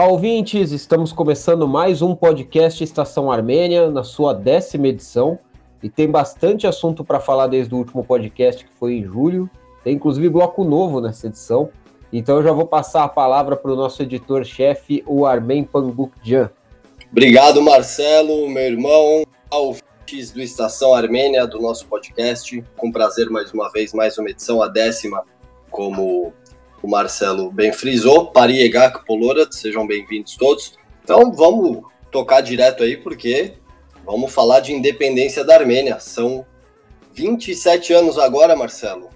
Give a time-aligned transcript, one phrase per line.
[0.00, 0.72] Olá, ouvintes!
[0.72, 5.38] Estamos começando mais um podcast Estação Armênia, na sua décima edição.
[5.82, 9.50] E tem bastante assunto para falar desde o último podcast, que foi em julho.
[9.84, 11.68] Tem inclusive bloco novo nessa edição.
[12.10, 16.48] Então eu já vou passar a palavra para o nosso editor-chefe, o Armen Pangukjan.
[17.12, 22.64] Obrigado, Marcelo, meu irmão, ouvintes do Estação Armênia, do nosso podcast.
[22.74, 25.22] Com prazer, mais uma vez, mais uma edição, a décima,
[25.70, 26.32] como
[26.82, 28.26] o Marcelo bem frisou.
[28.26, 30.74] Pariegak Polorat, sejam bem-vindos todos.
[31.02, 33.54] Então vamos tocar direto aí, porque
[34.04, 36.00] vamos falar de independência da Armênia.
[36.00, 36.44] São
[37.12, 39.08] 27 anos agora, Marcelo.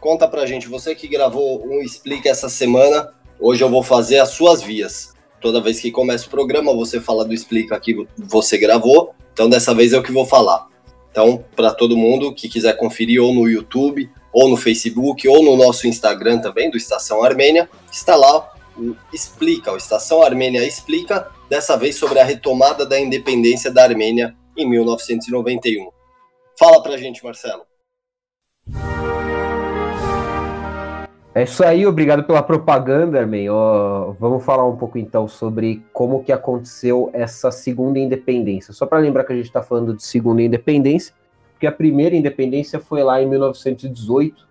[0.00, 4.30] Conta pra gente, você que gravou um Explica essa semana, hoje eu vou fazer as
[4.30, 5.12] suas vias.
[5.40, 9.74] Toda vez que começa o programa, você fala do Explica que você gravou, então dessa
[9.74, 10.66] vez é o que vou falar.
[11.10, 15.56] Então, para todo mundo que quiser conferir ou no YouTube ou no Facebook, ou no
[15.56, 21.76] nosso Instagram também, do Estação Armênia, está lá o Explica, o Estação Armênia Explica, dessa
[21.76, 25.90] vez sobre a retomada da independência da Armênia em 1991.
[26.58, 27.62] Fala pra gente, Marcelo.
[31.38, 33.48] É isso aí, obrigado pela propaganda, Armin.
[33.48, 38.74] Oh, vamos falar um pouco então sobre como que aconteceu essa segunda independência.
[38.74, 41.14] Só para lembrar que a gente está falando de segunda independência,
[41.58, 44.46] porque a primeira independência foi lá em 1918,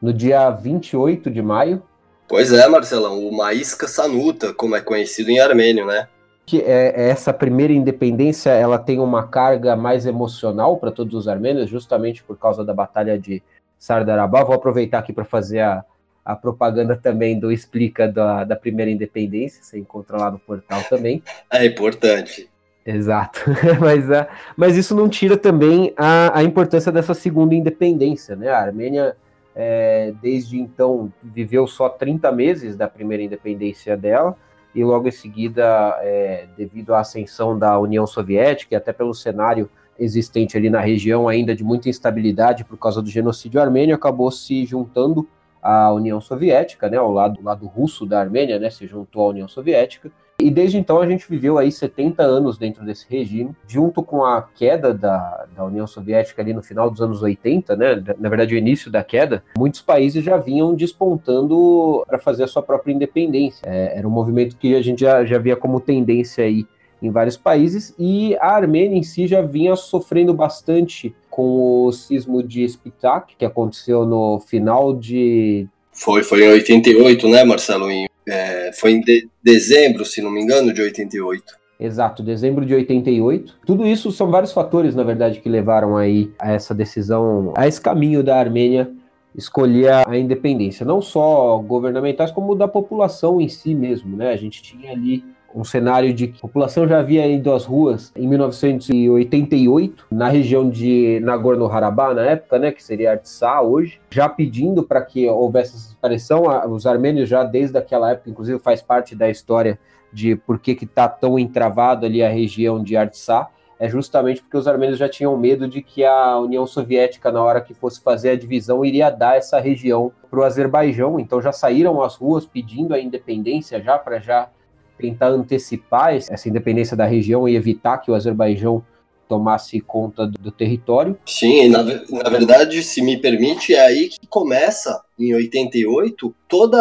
[0.00, 1.82] no dia 28 de maio.
[2.26, 6.08] Pois é, Marcelão, o Maísca Sanuta, como é conhecido em armênio, né?
[6.46, 11.28] Que é, é essa primeira independência, ela tem uma carga mais emocional para todos os
[11.28, 13.42] armênios, justamente por causa da batalha de
[13.78, 14.42] Sardarabá.
[14.42, 15.84] Vou aproveitar aqui para fazer a,
[16.24, 21.22] a propaganda também do Explica da, da primeira independência, você encontra lá no portal também.
[21.52, 22.48] É importante.
[22.86, 23.40] Exato,
[23.80, 28.48] mas, uh, mas isso não tira também a, a importância dessa segunda independência, né?
[28.48, 29.16] A Armênia,
[29.56, 34.36] é, desde então, viveu só 30 meses da primeira independência dela,
[34.72, 39.68] e logo em seguida, é, devido à ascensão da União Soviética e até pelo cenário
[39.98, 44.64] existente ali na região ainda de muita instabilidade por causa do genocídio armênio, acabou se
[44.64, 45.26] juntando
[45.62, 49.48] à União Soviética, né, ao lado, lado russo da Armênia, né, se juntou à União
[49.48, 54.24] Soviética, e desde então a gente viveu aí 70 anos dentro desse regime, junto com
[54.24, 58.02] a queda da, da União Soviética ali no final dos anos 80, né?
[58.18, 62.62] Na verdade, o início da queda, muitos países já vinham despontando para fazer a sua
[62.62, 63.62] própria independência.
[63.66, 66.66] É, era um movimento que a gente já, já via como tendência aí
[67.00, 72.42] em vários países, e a Armênia em si já vinha sofrendo bastante com o sismo
[72.42, 75.68] de Spitak, que aconteceu no final de.
[75.92, 77.90] Foi, foi em 88, né, Marcelo?
[77.90, 81.44] Em é, foi em de dezembro, se não me engano, de 88.
[81.78, 83.58] Exato, dezembro de 88.
[83.66, 87.80] Tudo isso são vários fatores, na verdade, que levaram aí a essa decisão, a esse
[87.80, 88.90] caminho da Armênia
[89.34, 94.30] escolher a independência, não só governamentais, como da população em si mesmo, né?
[94.30, 95.22] A gente tinha ali
[95.56, 100.68] um cenário de que a população já havia ido às ruas em 1988, na região
[100.68, 105.88] de Nagorno-Karabakh, na época, né, que seria Artsakh hoje, já pedindo para que houvesse essa
[105.88, 106.42] separação.
[106.70, 109.78] Os armênios já desde aquela época, inclusive, faz parte da história
[110.12, 114.68] de por que está tão entravado ali a região de Artsakh, é justamente porque os
[114.68, 118.36] armênios já tinham medo de que a União Soviética, na hora que fosse fazer a
[118.36, 121.20] divisão, iria dar essa região para o Azerbaijão.
[121.20, 124.48] Então já saíram às ruas pedindo a independência já para já
[124.98, 128.84] tentar antecipar essa independência da região e evitar que o Azerbaijão
[129.28, 131.18] tomasse conta do, território.
[131.26, 136.80] Sim, na, na verdade, se me permite, é aí que começa, em 88, toda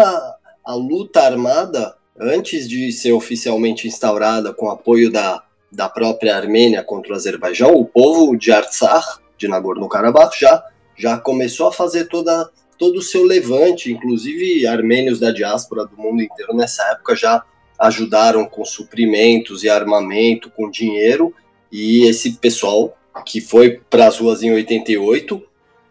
[0.64, 7.14] a luta armada, antes de ser oficialmente instaurada com apoio da, da própria Armênia contra
[7.14, 10.64] o Azerbaijão, o povo de Artsakh, de Nagorno-Karabakh, já,
[10.96, 16.22] já começou a fazer toda, todo o seu levante, inclusive armênios da diáspora do mundo
[16.22, 17.44] inteiro nessa época já
[17.80, 21.34] ajudaram com suprimentos e armamento, com dinheiro,
[21.72, 25.42] e esse pessoal que foi para as ruas em 88,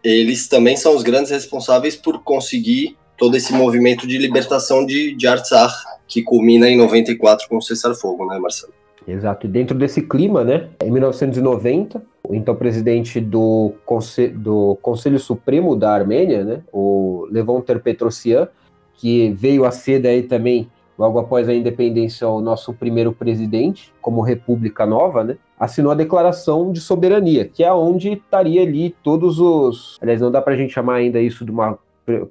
[0.03, 5.27] eles também são os grandes responsáveis por conseguir todo esse movimento de libertação de, de
[5.27, 5.73] Artsakh,
[6.07, 8.73] que culmina em 94 com o cessar-fogo, né, Marcelo?
[9.07, 9.45] Exato.
[9.45, 15.75] E dentro desse clima, né, em 1990, o então presidente do, Conse do Conselho Supremo
[15.75, 18.47] da Armênia, né, o Levon Petrosian,
[18.95, 24.21] que veio a ser daí também logo após a independência, o nosso primeiro presidente, como
[24.21, 29.97] república nova, né, assinou a declaração de soberania, que é onde estaria ali todos os.
[30.01, 31.77] Aliás, não dá para a gente chamar ainda isso de uma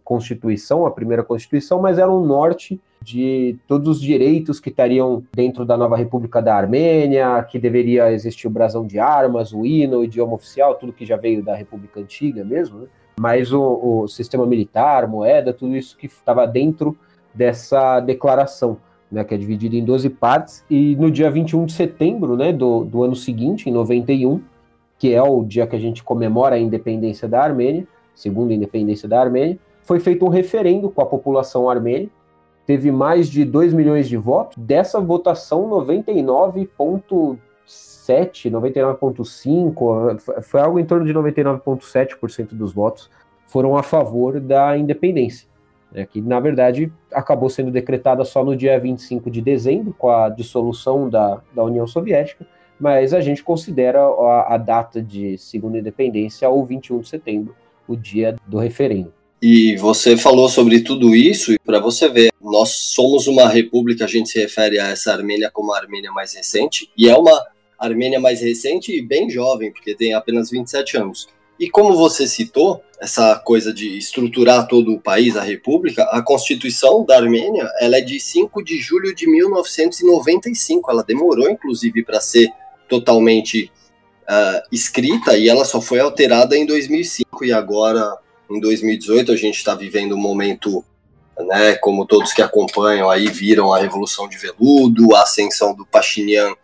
[0.04, 5.64] constituição, a primeira constituição, mas era um norte de todos os direitos que estariam dentro
[5.64, 10.04] da nova República da Armênia, que deveria existir o brasão de armas, o hino, o
[10.04, 12.86] idioma oficial, tudo que já veio da República Antiga mesmo, né?
[13.18, 16.96] mas o, o sistema militar, moeda, tudo isso que estava dentro
[17.34, 18.78] dessa declaração.
[19.10, 22.84] né, que é dividido em 12 partes, e no dia 21 de setembro né, do,
[22.84, 24.40] do ano seguinte, em 91,
[24.98, 29.20] que é o dia que a gente comemora a independência da Armênia, segunda independência da
[29.20, 32.08] Armênia, foi feito um referendo com a população armênia,
[32.66, 37.38] teve mais de 2 milhões de votos, dessa votação 99,7,
[38.50, 43.08] 99,5, foi algo em torno de 99,7% dos votos
[43.46, 45.46] foram a favor da independência
[45.94, 50.28] né, que na verdade acabou sendo decretada só no dia 25 de dezembro, com a
[50.28, 52.46] dissolução da, da União Soviética,
[52.78, 57.54] mas a gente considera a, a data de segunda independência o 21 de setembro,
[57.86, 59.12] o dia do referendo.
[59.40, 64.08] E você falou sobre tudo isso, e para você ver, nós somos uma república, a
[64.08, 67.44] gente se refere a essa Armênia como a Armênia mais recente, e é uma
[67.78, 71.28] Armênia mais recente e bem jovem, porque tem apenas 27 anos.
[71.60, 77.04] E como você citou, essa coisa de estruturar todo o país, a república, a Constituição
[77.04, 80.90] da Armênia, ela é de 5 de julho de 1995.
[80.90, 82.48] Ela demorou, inclusive, para ser
[82.88, 83.70] totalmente
[84.22, 88.16] uh, escrita e ela só foi alterada em 2005 e agora,
[88.50, 90.82] em 2018, a gente está vivendo um momento,
[91.38, 96.54] né, como todos que acompanham aí viram a Revolução de Veludo, a ascensão do Pashinyan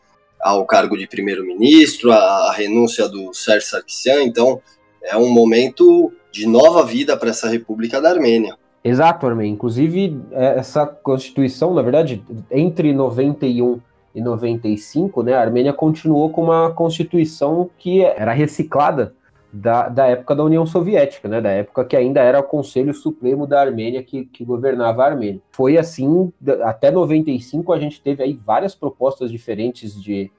[0.41, 4.63] ao cargo de primeiro-ministro, a, a renúncia do Sérgio Sarkisian, então
[5.03, 8.57] é um momento de nova vida para essa República da Armênia.
[8.83, 9.53] Exato, Armênia.
[9.53, 13.81] Inclusive, é, essa Constituição, na verdade, entre 91
[14.15, 19.15] e 95, né, a Armênia continuou com uma Constituição que era reciclada
[19.53, 23.47] da, da época da União Soviética, né, da época que ainda era o Conselho Supremo
[23.47, 25.41] da Armênia que, que governava a Armênia.
[25.51, 30.31] Foi assim, até 95 a gente teve aí várias propostas diferentes de,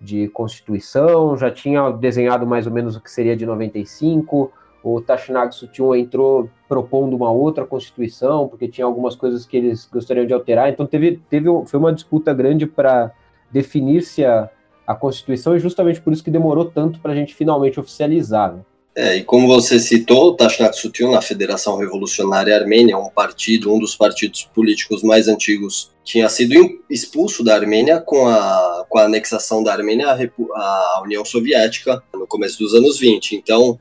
[0.00, 5.54] de Constituição, já tinha desenhado mais ou menos o que seria de 95, o Tashinag
[5.54, 10.70] Sution entrou propondo uma outra Constituição, porque tinha algumas coisas que eles gostariam de alterar,
[10.70, 13.12] então teve, teve foi uma disputa grande para
[13.50, 14.48] definir-se a,
[14.86, 18.54] a Constituição, e justamente por isso que demorou tanto para a gente finalmente oficializar.
[18.54, 18.60] Né?
[18.94, 23.94] É, e como você citou, Tashnat Sutil, na Federação Revolucionária Armênia, um partido, um dos
[23.94, 26.54] partidos políticos mais antigos, tinha sido
[26.88, 32.26] expulso da Armênia com a, com a anexação da Armênia à, à União Soviética no
[32.26, 33.36] começo dos anos 20.
[33.36, 33.78] Então,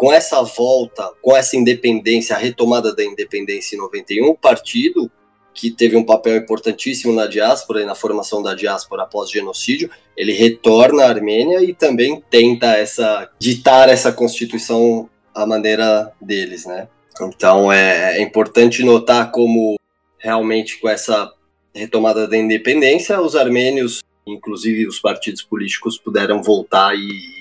[0.00, 5.10] com essa volta, com essa independência, a retomada da independência em 91, o partido
[5.52, 10.32] que teve um papel importantíssimo na diáspora e na formação da diáspora após genocídio, ele
[10.32, 16.88] retorna à Armênia e também tenta essa ditar essa constituição à maneira deles, né?
[17.20, 19.78] Então é, é importante notar como
[20.16, 21.30] realmente com essa
[21.74, 27.39] retomada da independência, os armênios, inclusive os partidos políticos, puderam voltar e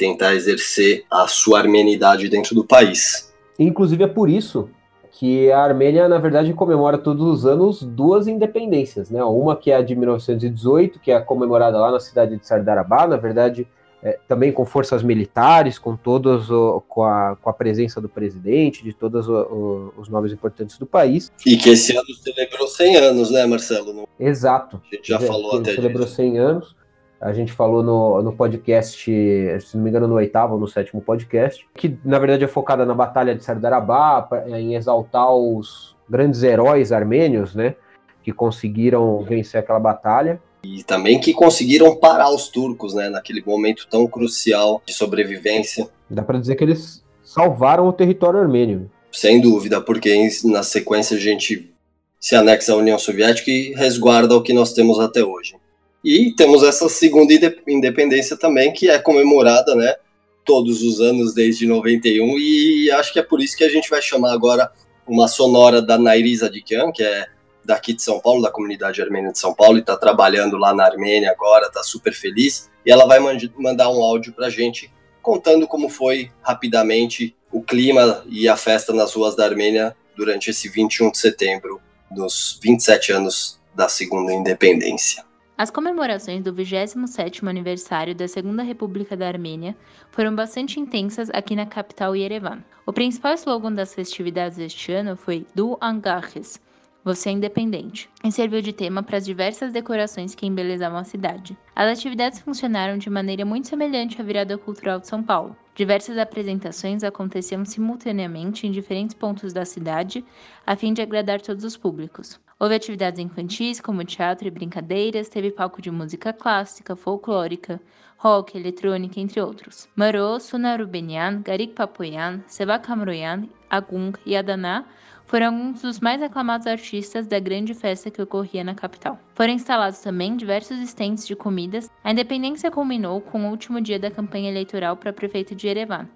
[0.00, 3.30] tentar exercer a sua armenidade dentro do país.
[3.58, 4.70] Inclusive é por isso
[5.12, 9.22] que a Armênia, na verdade, comemora todos os anos duas independências, né?
[9.22, 13.18] Uma que é a de 1918, que é comemorada lá na cidade de Sardarabá, na
[13.18, 13.68] verdade,
[14.02, 18.82] é, também com forças militares, com todos o, com, a, com a presença do presidente,
[18.82, 21.30] de todos o, o, os nomes importantes do país.
[21.44, 24.08] E que esse ano celebrou 100 anos, né, Marcelo?
[24.18, 24.80] Exato.
[24.90, 26.16] A gente já falou até celebrou disso.
[26.16, 26.79] 100 anos.
[27.20, 31.02] A gente falou no, no podcast, se não me engano, no oitavo ou no sétimo
[31.02, 36.92] podcast, que na verdade é focada na Batalha de Sardarabá, em exaltar os grandes heróis
[36.92, 37.74] armênios, né?
[38.22, 40.40] Que conseguiram vencer aquela batalha.
[40.64, 43.10] E também que conseguiram parar os turcos, né?
[43.10, 45.88] Naquele momento tão crucial de sobrevivência.
[46.08, 48.90] Dá para dizer que eles salvaram o território armênio.
[49.12, 51.70] Sem dúvida, porque na sequência a gente
[52.18, 55.59] se anexa à União Soviética e resguarda o que nós temos até hoje.
[56.04, 57.32] E temos essa segunda
[57.68, 59.96] independência também, que é comemorada, né,
[60.44, 64.00] todos os anos desde 91, e acho que é por isso que a gente vai
[64.00, 64.70] chamar agora
[65.06, 67.26] uma sonora da Nairiza Adikyan, que é
[67.64, 70.84] daqui de São Paulo, da comunidade armênia de São Paulo, e está trabalhando lá na
[70.84, 73.18] Armênia agora, está super feliz, e ela vai
[73.56, 74.90] mandar um áudio para a gente
[75.20, 80.68] contando como foi rapidamente o clima e a festa nas ruas da Armênia durante esse
[80.68, 81.80] 21 de setembro,
[82.10, 85.24] dos 27 anos da segunda independência.
[85.60, 89.76] As comemorações do 27º aniversário da Segunda República da Armênia
[90.10, 92.64] foram bastante intensas aqui na capital Yerevan.
[92.86, 96.58] O principal slogan das festividades deste ano foi Do Angaches,
[97.04, 101.56] você é independente, e serviu de tema para as diversas decorações que embelezavam a cidade.
[101.74, 105.56] As atividades funcionaram de maneira muito semelhante à virada cultural de São Paulo.
[105.74, 110.24] Diversas apresentações aconteciam simultaneamente em diferentes pontos da cidade,
[110.66, 112.38] a fim de agradar todos os públicos.
[112.58, 117.80] Houve atividades infantis, como teatro e brincadeiras, teve palco de música clássica, folclórica,
[118.18, 119.88] rock, eletrônica, entre outros.
[119.96, 124.84] Maro, Suna Rubenian, Garik Papoyan, Sevak Hamroyan, Agung e Adana
[125.30, 129.16] foram alguns dos mais aclamados artistas da grande festa que ocorria na capital.
[129.36, 131.88] Foram instalados também diversos estandes de comidas.
[132.02, 136.08] A independência culminou com o último dia da campanha eleitoral para prefeito de Yerevan,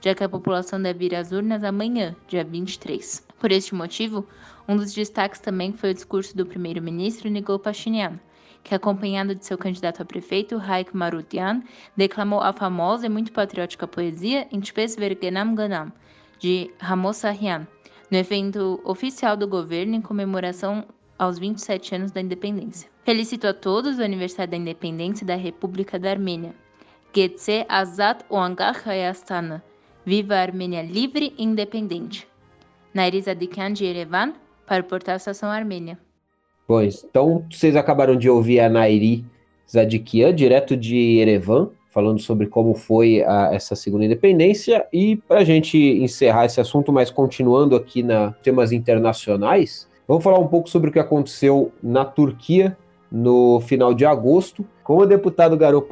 [0.00, 3.26] já que a população deve ir às urnas amanhã, dia 23.
[3.38, 4.26] Por este motivo,
[4.66, 8.18] um dos destaques também foi o discurso do primeiro-ministro Nikol Pashinyan,
[8.62, 11.62] que, acompanhado de seu candidato a prefeito, Raik Marutian,
[11.94, 15.92] declamou a famosa e muito patriótica poesia Intpes Vergenam Ganam,
[16.38, 17.66] de Ramos Sahian,
[18.10, 20.84] no evento oficial do governo em comemoração
[21.18, 22.88] aos 27 anos da independência.
[23.04, 26.54] Felicito a todos o aniversário da independência da República da Armênia.
[27.14, 29.62] Getse Azat Oangach Hayastana.
[30.04, 32.26] Viva a Armênia livre e independente.
[32.92, 34.34] Nairiz Adikan de Yerevan,
[34.66, 35.98] para o portal Estação Armênia.
[36.66, 39.24] Pois, então vocês acabaram de ouvir a Nairi
[39.70, 44.84] Zadikian, direto de Yerevan, falando sobre como foi a, essa segunda independência.
[44.92, 50.40] E para a gente encerrar esse assunto, mas continuando aqui na temas internacionais, vamos falar
[50.40, 52.76] um pouco sobre o que aconteceu na Turquia
[53.10, 55.86] no final de agosto, com o deputado Garo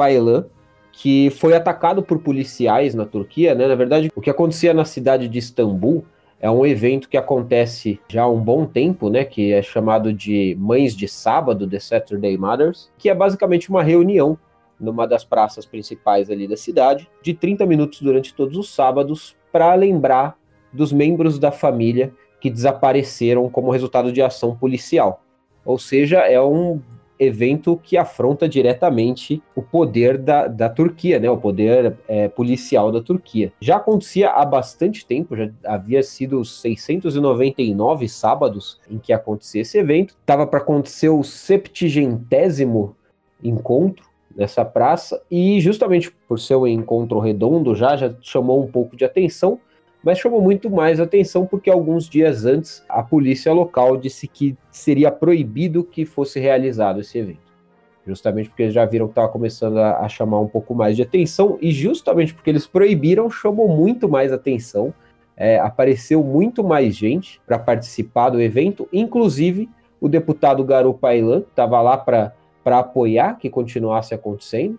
[0.90, 3.54] que foi atacado por policiais na Turquia.
[3.54, 3.68] Né?
[3.68, 6.04] Na verdade, o que acontecia na cidade de Istambul
[6.40, 10.56] é um evento que acontece já há um bom tempo, né, que é chamado de
[10.58, 14.36] Mães de Sábado, The Saturday Mothers, que é basicamente uma reunião
[14.82, 19.72] numa das praças principais ali da cidade, de 30 minutos durante todos os sábados, para
[19.74, 20.36] lembrar
[20.72, 25.22] dos membros da família que desapareceram como resultado de ação policial.
[25.64, 26.80] Ou seja, é um
[27.18, 33.00] evento que afronta diretamente o poder da, da Turquia, né, o poder é, policial da
[33.00, 33.52] Turquia.
[33.60, 40.16] Já acontecia há bastante tempo, já havia sido 699 sábados em que acontecia esse evento.
[40.20, 42.96] Estava para acontecer o septigentésimo
[43.42, 48.96] encontro nessa praça e justamente por ser um encontro redondo já já chamou um pouco
[48.96, 49.60] de atenção
[50.02, 55.10] mas chamou muito mais atenção porque alguns dias antes a polícia local disse que seria
[55.10, 57.52] proibido que fosse realizado esse evento.
[58.04, 61.02] Justamente porque eles já viram que estava começando a, a, chamar um pouco mais de
[61.02, 64.92] atenção, e justamente porque eles proibiram, chamou muito mais atenção.
[65.36, 69.70] É, apareceu muito mais gente para participar do evento, inclusive
[70.00, 72.34] o deputado Garu Pailan, que estava lá para
[72.64, 74.78] apoiar que continuasse acontecendo.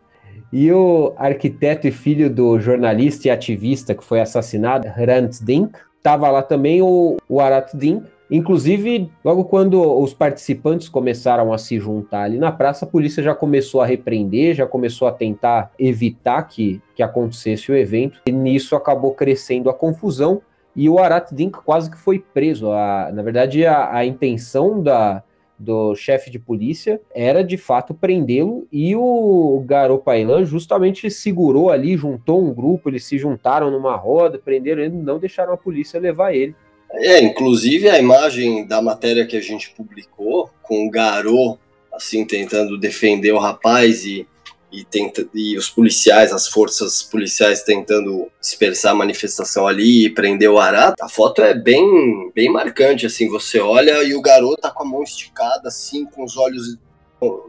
[0.52, 5.74] E o arquiteto e filho do jornalista e ativista que foi assassinado, Hrant Dink,
[6.04, 8.06] estava lá também o, o Arat Dink.
[8.30, 13.34] Inclusive, logo quando os participantes começaram a se juntar ali na praça, a polícia já
[13.34, 18.22] começou a repreender, já começou a tentar evitar que, que acontecesse o evento.
[18.28, 20.42] E nisso acabou crescendo a confusão
[20.76, 22.72] e o Arat Dink quase que foi preso.
[22.72, 25.24] A, na verdade, a, a intenção da,
[25.64, 32.44] do chefe de polícia era de fato prendê-lo e o Garopailan justamente segurou ali, juntou
[32.44, 36.56] um grupo, eles se juntaram numa roda, prenderam ele, não deixaram a polícia levar ele.
[36.92, 41.58] É, inclusive a imagem da matéria que a gente publicou com o Garot
[41.92, 44.28] assim tentando defender o rapaz e
[44.74, 50.50] e, tenta, e os policiais, as forças policiais tentando dispersar a manifestação ali e prender
[50.50, 54.72] o Arata, a foto é bem, bem marcante, assim, você olha e o garoto tá
[54.72, 56.78] com a mão esticada, assim, com os olhos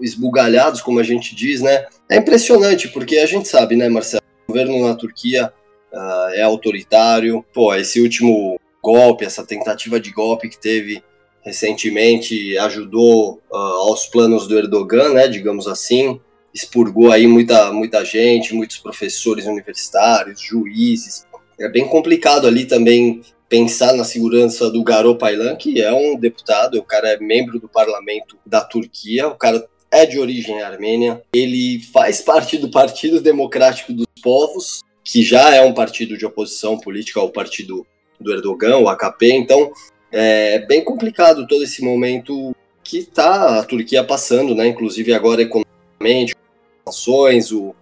[0.00, 1.87] esbugalhados, como a gente diz, né?
[2.09, 5.52] É impressionante, porque a gente sabe, né, Marcelo, o governo na Turquia
[5.93, 11.02] uh, é autoritário, pô, esse último golpe, essa tentativa de golpe que teve
[11.43, 16.21] recentemente ajudou uh, aos planos do Erdogan, né, digamos assim,
[16.54, 21.26] expurgou aí muita, muita gente, muitos professores universitários, juízes.
[21.58, 26.78] É bem complicado ali também pensar na segurança do Garo Paylan, que é um deputado,
[26.78, 31.80] o cara é membro do parlamento da Turquia, o cara é de origem armênia, ele
[31.92, 37.20] faz parte do Partido Democrático dos Povos, que já é um partido de oposição política
[37.20, 37.87] ao partido
[38.18, 39.70] do Erdogan, o AKP, então
[40.11, 44.66] é bem complicado todo esse momento que está a Turquia passando, né?
[44.66, 46.34] Inclusive agora economicamente,
[46.87, 47.75] ações, o,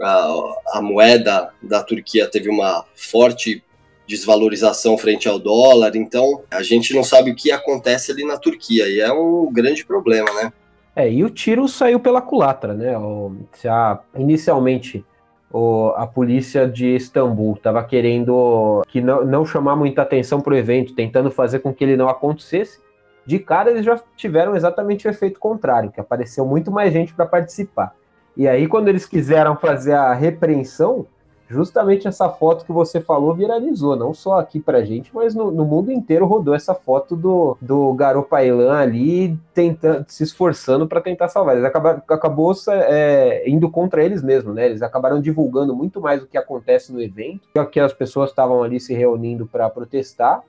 [0.00, 3.62] a, a moeda da Turquia teve uma forte
[4.06, 8.88] desvalorização frente ao dólar, então a gente não sabe o que acontece ali na Turquia
[8.88, 10.52] e é um grande problema, né?
[10.96, 12.96] É, e o tiro saiu pela culatra, né?
[12.96, 13.36] O,
[13.66, 15.04] a, inicialmente
[15.52, 20.56] o, a polícia de Istambul estava querendo que não, não chamar muita atenção para o
[20.56, 22.80] evento, tentando fazer com que ele não acontecesse.
[23.24, 27.26] De cara, eles já tiveram exatamente o efeito contrário, que apareceu muito mais gente para
[27.26, 27.94] participar.
[28.38, 31.04] E aí, quando eles quiseram fazer a repreensão,
[31.50, 35.64] justamente essa foto que você falou viralizou, não só aqui pra gente, mas no, no
[35.64, 41.56] mundo inteiro rodou essa foto do, do Garopailan ali tentando, se esforçando para tentar salvar.
[41.56, 44.66] Eles acabaram, acabou é, indo contra eles mesmos, né?
[44.66, 48.78] Eles acabaram divulgando muito mais o que acontece no evento, que as pessoas estavam ali
[48.78, 50.44] se reunindo para protestar.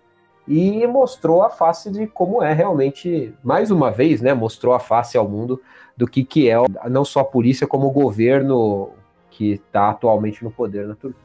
[0.47, 5.17] e mostrou a face de como é realmente, mais uma vez, né, mostrou a face
[5.17, 5.59] ao mundo
[5.99, 6.55] do que, que é
[6.89, 8.91] não só a polícia, como o governo
[9.31, 11.19] que está atualmente no poder na Turquia.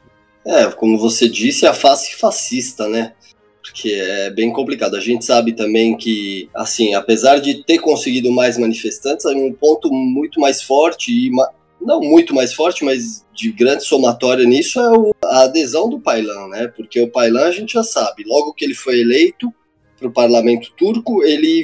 [0.45, 3.13] É, como você disse, a face fascista, né?
[3.61, 4.97] Porque é bem complicado.
[4.97, 10.41] A gente sabe também que, assim, apesar de ter conseguido mais manifestantes, um ponto muito
[10.41, 11.31] mais forte e
[11.79, 16.67] não muito mais forte, mas de grande somatória nisso é a adesão do Pailan, né?
[16.67, 19.53] Porque o Pailan a gente já sabe, logo que ele foi eleito
[19.97, 21.63] para o parlamento turco, ele,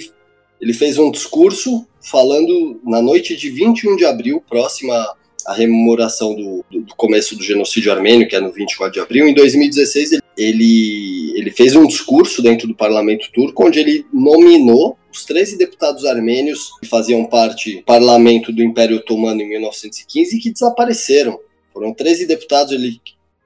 [0.62, 4.96] ele fez um discurso falando na noite de 21 de abril, próxima
[5.46, 9.28] à rememoração do, do, começo do genocídio armênio, que é no 24 de abril.
[9.28, 14.98] Em 2016, ele, ele, ele fez um discurso dentro do parlamento turco, onde ele nominou
[15.12, 20.40] os 13 deputados armênios que faziam parte do parlamento do Império Otomano em 1915 e
[20.40, 21.40] que desapareceram.
[21.74, 23.02] Foram 13 deputados, ele,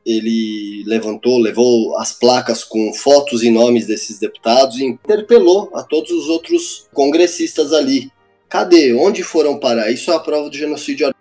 [0.05, 6.11] ele levantou, levou as placas com fotos e nomes desses deputados e interpelou a todos
[6.11, 8.11] os outros congressistas ali.
[8.49, 8.93] Cadê?
[8.93, 9.91] Onde foram parar?
[9.91, 11.13] Isso é a prova do genocídio.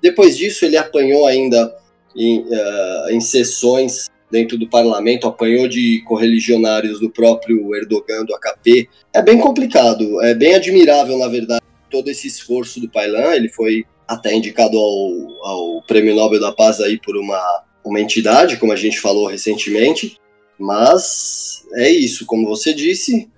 [0.00, 1.74] Depois disso, ele apanhou ainda
[2.14, 8.88] em, uh, em sessões dentro do parlamento, apanhou de correligionários do próprio Erdogan, do AKP.
[9.12, 13.34] É bem complicado, é bem admirável, na verdade, todo esse esforço do Pailan.
[13.34, 17.40] Ele foi até indicado ao, ao Prêmio Nobel da Paz aí por uma,
[17.84, 20.18] uma entidade, como a gente falou recentemente.
[20.58, 23.28] Mas é isso, como você disse,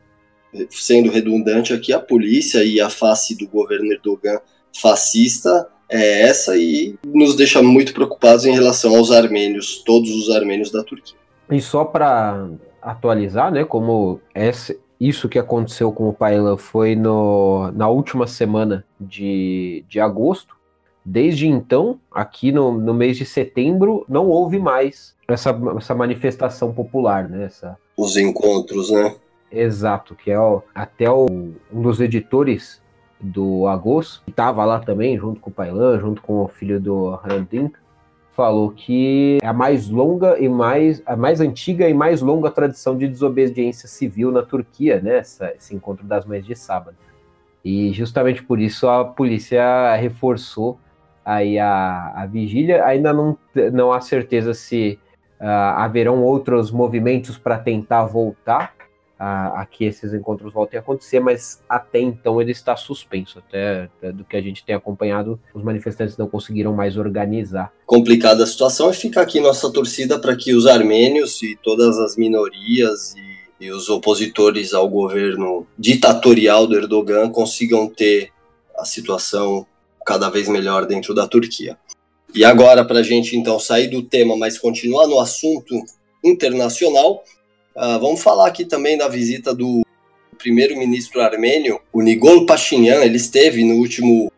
[0.70, 4.40] sendo redundante aqui, a polícia e a face do governo Erdogan
[4.80, 10.70] fascista é essa e nos deixa muito preocupados em relação aos armênios, todos os armênios
[10.70, 11.16] da Turquia.
[11.50, 12.48] E só para
[12.82, 18.84] atualizar, né, como essa, isso que aconteceu com o Pailan foi no, na última semana
[19.00, 20.56] de, de agosto.
[21.04, 27.26] Desde então, aqui no, no mês de setembro, não houve mais essa, essa manifestação popular,
[27.28, 27.46] né?
[27.46, 27.78] Essa...
[27.96, 29.16] Os encontros, né?
[29.50, 30.36] Exato, que é
[30.74, 31.26] até o,
[31.72, 32.82] um dos editores
[33.20, 37.10] do Agos, que estava lá também, junto com o Pailan, junto com o filho do
[37.10, 37.72] Randin,
[38.38, 42.96] falou que é a mais longa e mais a mais antiga e mais longa tradição
[42.96, 45.18] de desobediência civil na Turquia, né?
[45.18, 46.96] Essa, esse encontro das mães de sábado.
[47.64, 50.78] E justamente por isso a polícia reforçou
[51.24, 52.84] aí a, a vigília.
[52.84, 53.36] Ainda não,
[53.72, 55.00] não há certeza se
[55.40, 55.44] uh,
[55.76, 58.77] haverão outros movimentos para tentar voltar
[59.18, 63.38] a, a, que esses encontros voltem a acontecer, mas até então ele está suspenso.
[63.38, 67.72] Até, até, do que a gente tem acompanhado, os manifestantes não conseguiram mais organizar.
[67.84, 72.16] Complicada a situação e fica aqui nossa torcida para que os armênios e todas as
[72.16, 78.30] minorias e, e os opositores ao governo ditatorial do Erdogan consigam ter
[78.78, 79.66] a situação
[80.06, 81.76] cada vez melhor dentro da Turquia.
[82.34, 85.74] E agora, para a gente então sair do tema, mas continuar no assunto
[86.24, 87.24] internacional,
[87.78, 89.86] Uh, vamos falar aqui também da visita do
[90.36, 93.04] primeiro-ministro armênio, o Nigol Pashinyan.
[93.04, 94.32] Ele esteve no último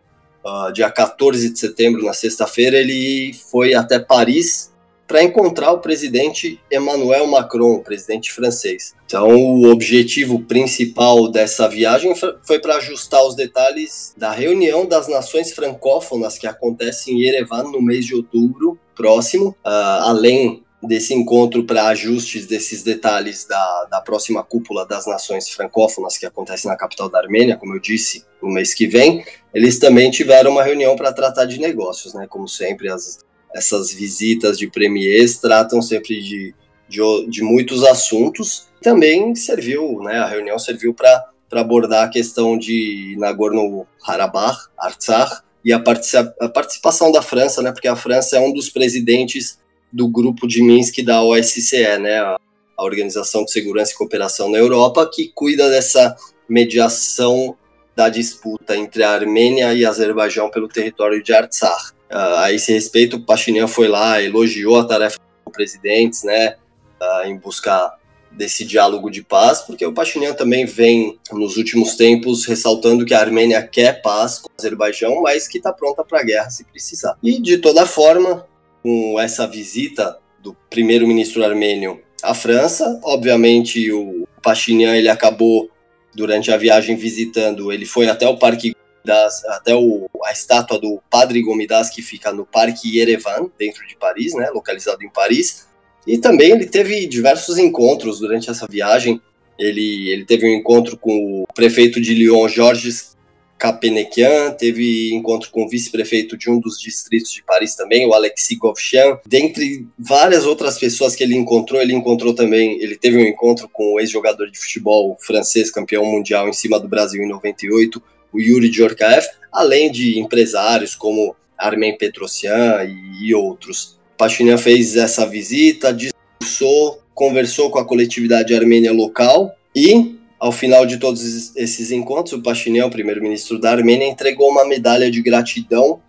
[0.45, 4.71] uh, dia 14 de setembro, na sexta-feira, ele foi até Paris
[5.07, 8.95] para encontrar o presidente Emmanuel Macron, o presidente francês.
[9.07, 15.51] Então, o objetivo principal dessa viagem foi para ajustar os detalhes da reunião das nações
[15.51, 21.89] francófonas que acontece em Yerevan no mês de outubro próximo, uh, além desse encontro para
[21.89, 27.19] ajustes desses detalhes da, da próxima cúpula das nações francófonas que acontece na capital da
[27.19, 31.45] Armênia, como eu disse, no mês que vem, eles também tiveram uma reunião para tratar
[31.45, 32.27] de negócios, né?
[32.29, 33.19] Como sempre, as,
[33.55, 36.55] essas visitas de premiers tratam sempre de,
[36.89, 38.69] de, de muitos assuntos.
[38.81, 40.19] Também serviu, né?
[40.19, 47.13] A reunião serviu para abordar a questão de Nagorno-Karabakh, Artsakh, e a, participa a participação
[47.13, 47.71] da França, né?
[47.71, 49.59] Porque a França é um dos presidentes
[49.93, 52.39] do grupo de Minsk da OSCE, né, a,
[52.77, 56.17] a Organização de Segurança e Cooperação na Europa, que cuida dessa
[56.49, 57.57] mediação
[57.95, 61.93] da disputa entre a Armênia e Azerbaijão pelo território de Artsakh.
[62.11, 66.57] Uh, a esse respeito, o Pashinyan foi lá, elogiou a tarefa dos presidentes, né,
[67.01, 68.01] uh, em buscar
[68.31, 73.21] desse diálogo de paz, porque o Pashinyan também vem, nos últimos tempos, ressaltando que a
[73.21, 77.17] Armênia quer paz com o Azerbaijão, mas que está pronta para a guerra se precisar.
[77.23, 78.47] E, de toda forma,
[78.83, 83.01] com essa visita do primeiro-ministro armênio à França.
[83.03, 85.71] Obviamente, o Pashinyan ele acabou
[86.15, 91.01] durante a viagem visitando, ele foi até o Parque das, até o, a estátua do
[91.11, 95.69] Padre Gomidas que fica no Parque Yerevan, dentro de Paris, né, localizado em Paris.
[96.07, 99.21] E também ele teve diversos encontros durante essa viagem.
[99.59, 103.17] Ele, ele teve um encontro com o prefeito de Lyon, Georges
[103.61, 108.57] Kapenekian, teve encontro com o vice-prefeito de um dos distritos de Paris também, o Alexis
[108.57, 109.19] Govchan.
[109.27, 113.93] Dentre várias outras pessoas que ele encontrou, ele encontrou também, ele teve um encontro com
[113.93, 118.71] o ex-jogador de futebol francês, campeão mundial em cima do Brasil em 98, o Yuri
[118.71, 123.99] Djorkaeff, além de empresários como Armen Petrosian e, e outros.
[124.17, 130.97] Pachinian fez essa visita, discursou, conversou com a coletividade armênia local e ao final de
[130.97, 136.01] todos esses encontros, o Pashinyan, o primeiro-ministro da Armênia, entregou uma medalha de gratidão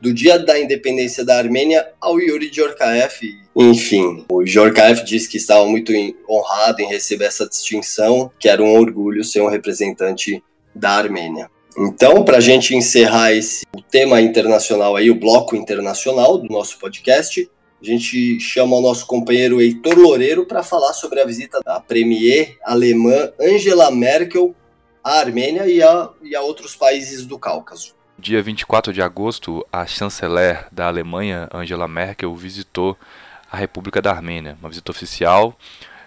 [0.00, 3.26] do dia da independência da Armênia ao Yuri Djorkaeff.
[3.56, 5.92] Enfim, o Djorkaeff disse que estava muito
[6.28, 10.42] honrado em receber essa distinção, que era um orgulho ser um representante
[10.74, 11.50] da Armênia.
[11.76, 16.78] Então, para a gente encerrar esse, o tema internacional aí, o bloco internacional do nosso
[16.78, 17.48] podcast,
[17.80, 22.58] a gente chama o nosso companheiro Heitor Loureiro para falar sobre a visita da premier
[22.64, 24.54] alemã Angela Merkel
[25.02, 27.94] à Armênia e a, e a outros países do Cáucaso.
[28.18, 32.96] Dia 24 de agosto, a chanceler da Alemanha, Angela Merkel, visitou
[33.50, 35.56] a República da Armênia, uma visita oficial.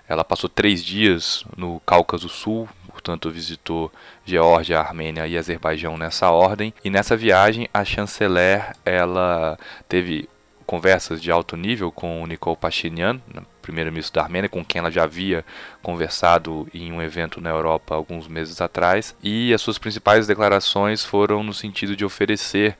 [0.09, 3.89] Ela passou três dias no Cáucaso Sul, portanto visitou
[4.25, 6.73] Geórgia, Armênia e Azerbaijão nessa ordem.
[6.83, 9.57] E nessa viagem, a chanceler ela
[9.87, 10.27] teve
[10.71, 13.19] conversas de alto nível com o Nikol Pashinyan,
[13.61, 15.43] primeiro-ministro da Armênia, com quem ela já havia
[15.83, 21.43] conversado em um evento na Europa alguns meses atrás, e as suas principais declarações foram
[21.43, 22.77] no sentido de oferecer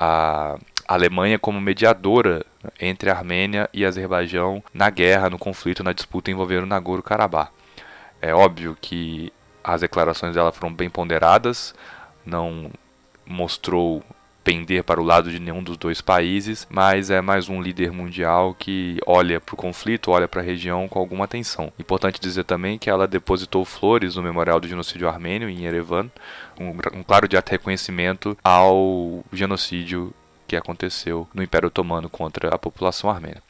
[0.00, 0.56] a
[0.88, 2.46] Alemanha como mediadora
[2.80, 7.50] entre a Armênia e Azerbaijão na guerra, no conflito, na disputa envolvendo Nagorno-Karabakh.
[8.22, 9.30] É óbvio que
[9.62, 11.74] as declarações dela foram bem ponderadas,
[12.24, 12.70] não
[13.26, 14.02] mostrou
[14.44, 18.54] pender para o lado de nenhum dos dois países, mas é mais um líder mundial
[18.54, 21.72] que olha para o conflito, olha para a região com alguma atenção.
[21.78, 26.10] Importante dizer também que ela depositou flores no Memorial do Genocídio Armênio em Yerevan,
[26.60, 30.12] um, um claro de reconhecimento ao genocídio
[30.46, 33.42] que aconteceu no Império Otomano contra a população armênia.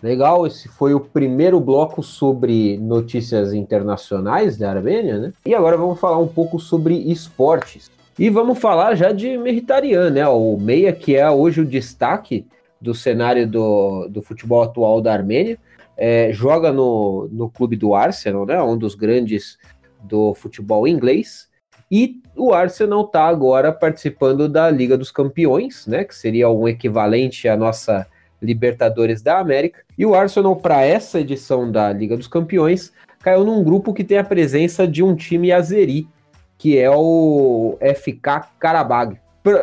[0.00, 5.32] Legal, esse foi o primeiro bloco sobre notícias internacionais da Armênia, né?
[5.44, 7.90] E agora vamos falar um pouco sobre esportes.
[8.16, 10.28] E vamos falar já de Mkhitaryan, né?
[10.28, 12.46] O meia que é hoje o destaque
[12.80, 15.58] do cenário do, do futebol atual da Armênia.
[15.96, 18.62] É, joga no, no clube do Arsenal, né?
[18.62, 19.58] Um dos grandes
[20.00, 21.48] do futebol inglês.
[21.90, 26.04] E o Arsenal está agora participando da Liga dos Campeões, né?
[26.04, 28.06] Que seria um equivalente à nossa
[28.40, 29.80] Libertadores da América.
[29.96, 34.18] E o Arsenal, para essa edição da Liga dos Campeões, caiu num grupo que tem
[34.18, 36.08] a presença de um time azeri,
[36.56, 39.18] que é o FK Karabag.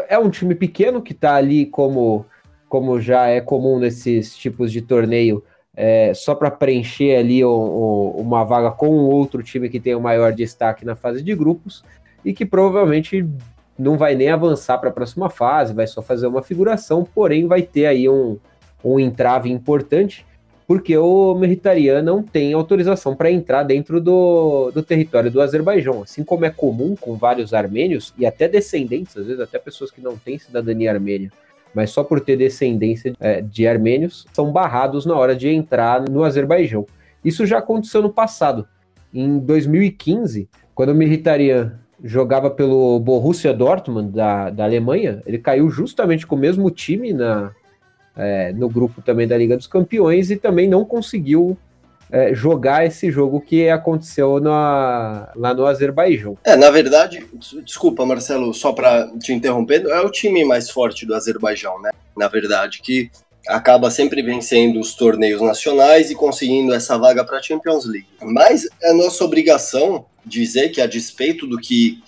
[0.09, 2.25] É um time pequeno que está ali como,
[2.67, 5.43] como já é comum nesses tipos de torneio,
[5.75, 10.01] é, só para preencher ali o, o, uma vaga com outro time que tem o
[10.01, 11.83] maior destaque na fase de grupos
[12.23, 13.27] e que provavelmente
[13.77, 17.61] não vai nem avançar para a próxima fase, vai só fazer uma figuração, porém vai
[17.61, 18.37] ter aí um,
[18.85, 20.25] um entrave importante,
[20.67, 26.23] porque o Mkhitaryan não tem autorização para entrar dentro do, do território do Azerbaijão, assim
[26.23, 30.17] como é comum com vários armênios e até descendentes, às vezes até pessoas que não
[30.17, 31.31] têm cidadania armênia,
[31.73, 36.23] mas só por ter descendência é, de armênios, são barrados na hora de entrar no
[36.23, 36.85] Azerbaijão.
[37.23, 38.67] Isso já aconteceu no passado.
[39.13, 46.25] Em 2015, quando o Mkhitaryan jogava pelo Borussia Dortmund da, da Alemanha, ele caiu justamente
[46.25, 47.51] com o mesmo time na,
[48.15, 51.57] é, no grupo também da Liga dos Campeões e também não conseguiu
[52.11, 56.37] é, jogar esse jogo que aconteceu na, lá no Azerbaijão.
[56.43, 57.25] É, na verdade,
[57.63, 61.91] desculpa, Marcelo, só para te interromper, é o time mais forte do Azerbaijão, né?
[62.15, 63.09] Na verdade, que
[63.47, 68.07] acaba sempre vencendo os torneios nacionais e conseguindo essa vaga para a Champions League.
[68.21, 72.01] Mas é nossa obrigação dizer que, a despeito do que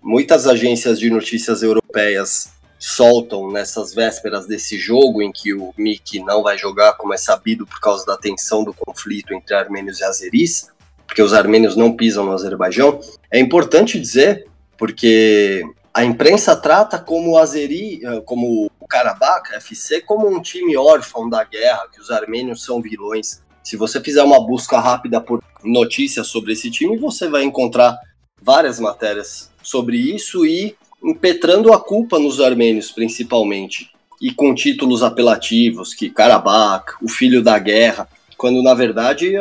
[0.00, 2.53] muitas agências de notícias europeias
[2.86, 7.66] soltam nessas vésperas desse jogo em que o Mickey não vai jogar, como é sabido,
[7.66, 10.68] por causa da tensão do conflito entre armênios e azeris,
[11.06, 17.32] porque os armênios não pisam no Azerbaijão, é importante dizer, porque a imprensa trata como
[17.32, 22.10] o Azeri, eh, como o Karabakh FC, como um time órfão da guerra, que os
[22.10, 23.42] armênios são vilões.
[23.62, 27.98] Se você fizer uma busca rápida por notícias sobre esse time, você vai encontrar
[28.42, 33.90] várias matérias sobre isso e impetrando a culpa nos armênios, principalmente,
[34.20, 39.34] e com títulos apelativos, que Karabakh, o filho da guerra, quando na verdade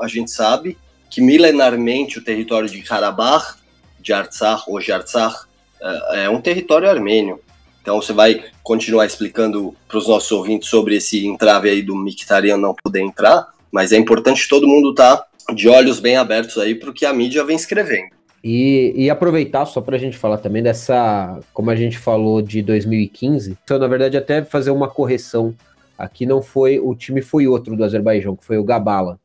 [0.00, 0.78] a, gente sabe
[1.10, 3.58] que milenarmente o território de Karabakh,
[4.00, 5.46] de Artsakh, hoje Artsakh,
[5.80, 7.40] é, é um território armênio.
[7.82, 12.56] Então você vai continuar explicando para os nossos ouvintes sobre esse entrave aí do Mictarian
[12.56, 16.74] não poder entrar, mas é importante todo mundo estar tá de olhos bem abertos aí
[16.74, 18.19] para o que a mídia vem escrevendo.
[18.42, 22.62] E, e aproveitar só para a gente falar também dessa, como a gente falou de
[22.62, 25.54] 2015, então na verdade até fazer uma correção.
[25.98, 29.20] Aqui não foi, o time foi outro do Azerbaijão, que foi o Gabala.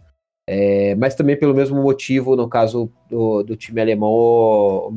[0.48, 4.94] É, mas também pelo mesmo motivo, no caso do, do time alemão, o, o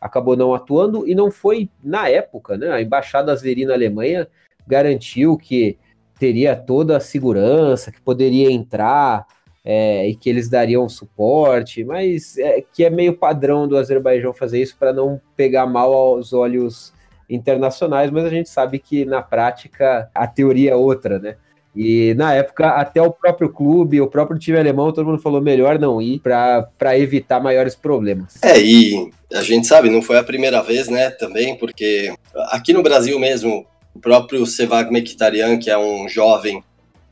[0.00, 2.70] acabou não atuando e não foi na época, né?
[2.70, 4.28] A embaixada azeri na Alemanha
[4.66, 5.78] garantiu que
[6.18, 9.26] teria toda a segurança, que poderia entrar
[9.64, 14.60] é, e que eles dariam suporte, mas é, que é meio padrão do Azerbaijão fazer
[14.60, 16.92] isso para não pegar mal aos olhos
[17.30, 21.36] internacionais, mas a gente sabe que na prática a teoria é outra, né?
[21.74, 25.78] E na época, até o próprio clube, o próprio time alemão, todo mundo falou melhor
[25.78, 28.42] não ir para evitar maiores problemas.
[28.42, 32.12] É, e a gente sabe, não foi a primeira vez, né, também, porque
[32.50, 36.62] aqui no Brasil mesmo, o próprio Sevag Mkhitaryan, que é um jovem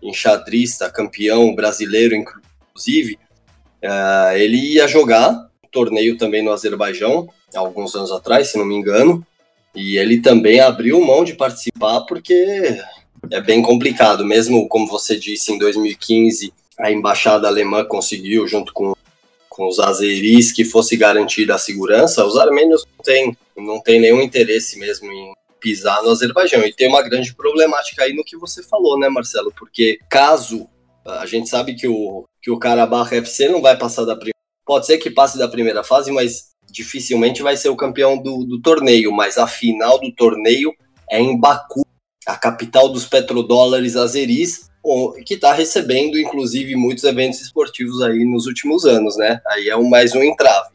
[0.03, 2.15] enxadrista, campeão brasileiro,
[2.81, 3.19] inclusive,
[3.85, 5.31] uh, ele ia jogar
[5.65, 9.25] um torneio também no Azerbaijão, alguns anos atrás, se não me engano,
[9.75, 12.81] e ele também abriu mão de participar porque
[13.31, 18.95] é bem complicado, mesmo como você disse, em 2015 a embaixada alemã conseguiu, junto com,
[19.49, 24.23] com os azeris, que fosse garantida a segurança, os armênios não têm, não têm nenhum
[24.23, 26.63] interesse mesmo em pisar no Azerbaijão.
[26.65, 29.53] E tem uma grande problemática aí no que você falou, né, Marcelo?
[29.55, 30.67] Porque caso
[31.07, 34.35] a gente sabe que o, que o Karabakh FC não vai passar da primeira.
[34.67, 38.61] Pode ser que passe da primeira fase, mas dificilmente vai ser o campeão do, do
[38.61, 39.13] torneio.
[39.13, 40.73] Mas a final do torneio
[41.11, 41.85] é em Baku,
[42.27, 44.71] a capital dos petrodólares azeris,
[45.27, 49.41] que está recebendo, inclusive, muitos eventos esportivos aí nos últimos anos, né?
[49.49, 50.69] Aí é um, mais um entrave.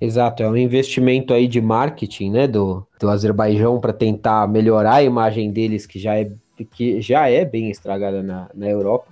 [0.00, 5.02] Exato, é um investimento aí de marketing, né, do, do Azerbaijão para tentar melhorar a
[5.02, 6.30] imagem deles, que já é,
[6.74, 9.06] que já é bem estragada na, na Europa,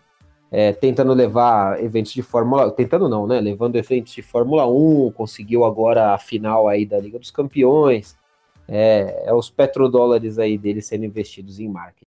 [0.56, 5.64] é, tentando levar eventos de Fórmula, tentando não, né, levando eventos de Fórmula 1, conseguiu
[5.64, 8.16] agora a final aí da Liga dos Campeões,
[8.68, 12.06] é, é os petrodólares aí deles sendo investidos em marketing.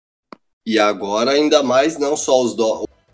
[0.64, 2.54] E agora ainda mais não só os,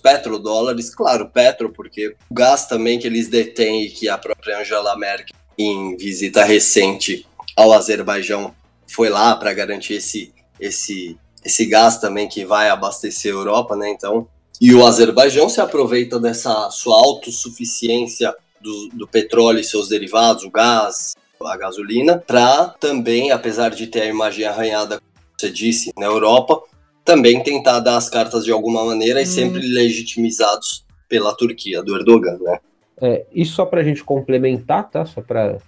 [0.02, 4.98] petrodólares, claro, petro, porque o gás também que eles detêm e que a própria Angela
[4.98, 8.54] Merkel em visita recente ao Azerbaijão
[8.86, 13.88] foi lá para garantir esse, esse, esse gás também que vai abastecer a Europa, né?
[13.88, 14.28] Então,
[14.62, 20.50] e o Azerbaijão se aproveita dessa sua autossuficiência do, do petróleo e seus derivados, o
[20.52, 26.06] gás, a gasolina, para também, apesar de ter a imagem arranhada, como você disse, na
[26.06, 26.62] Europa,
[27.04, 29.22] também tentar dar as cartas de alguma maneira hum.
[29.24, 32.60] e sempre legitimizados pela Turquia, do Erdogan, né?
[33.00, 35.04] É, e só para a gente complementar, tá?
[35.04, 35.58] Só para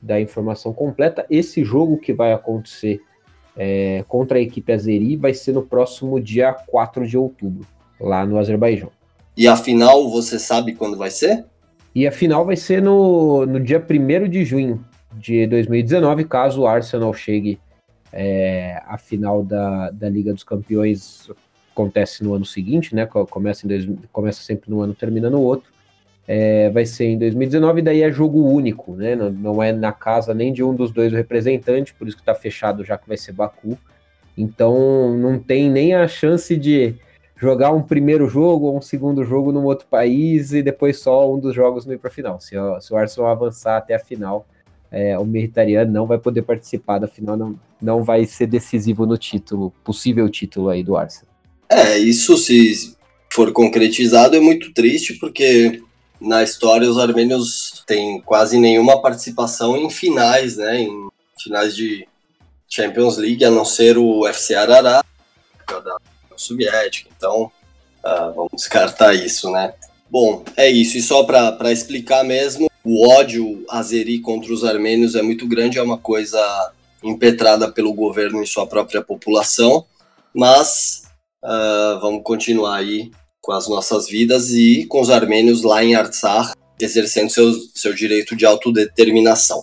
[0.00, 3.02] dar a informação completa, esse jogo que vai acontecer
[3.56, 7.66] é, contra a equipe Azeri vai ser no próximo dia 4 de outubro,
[8.00, 8.90] lá no Azerbaijão.
[9.36, 11.44] E a final, você sabe quando vai ser?
[11.94, 16.66] E a final vai ser no, no dia 1 de junho de 2019, caso o
[16.66, 17.58] Arsenal chegue
[18.12, 21.30] é, à final da, da Liga dos Campeões,
[21.72, 23.06] acontece no ano seguinte, né?
[23.06, 25.70] Começa, em dois, começa sempre no ano, termina no outro
[26.32, 29.16] é, vai ser em 2019, daí é jogo único, né?
[29.16, 32.22] Não, não, é na casa nem de um dos dois o representante, por isso que
[32.22, 33.76] está fechado já que vai ser Baku.
[34.38, 36.94] Então não tem nem a chance de
[37.40, 41.40] jogar um primeiro jogo ou um segundo jogo num outro país e depois só um
[41.40, 42.38] dos jogos não ir para a final.
[42.38, 42.50] Se,
[42.80, 44.46] se, o Arsenal avançar até a final,
[44.90, 49.16] é, o Mkhitaryan não vai poder participar da final, não, não vai ser decisivo no
[49.16, 51.30] título, possível título aí do Arsenal.
[51.70, 52.94] É, isso se
[53.32, 55.82] for concretizado é muito triste, porque
[56.20, 60.82] na história os armênios têm quase nenhuma participação em finais, né?
[60.82, 61.08] Em
[61.42, 62.06] finais de
[62.68, 65.06] Champions League, a não ser o FC Ararat,
[65.66, 66.09] da União
[66.40, 67.10] Soviética.
[67.16, 67.50] Então,
[68.04, 69.74] uh, vamos descartar isso, né?
[70.10, 70.98] Bom, é isso.
[70.98, 75.82] E só para explicar mesmo, o ódio azeri contra os armênios é muito grande, é
[75.82, 76.72] uma coisa
[77.02, 79.86] impetrada pelo governo em sua própria população,
[80.34, 81.04] mas
[81.42, 86.52] uh, vamos continuar aí com as nossas vidas e com os armênios lá em Artsakh
[86.84, 89.62] exercendo seu, seu direito de autodeterminação.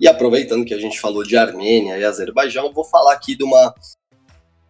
[0.00, 3.74] E aproveitando que a gente falou de Armênia e Azerbaijão, vou falar aqui de uma,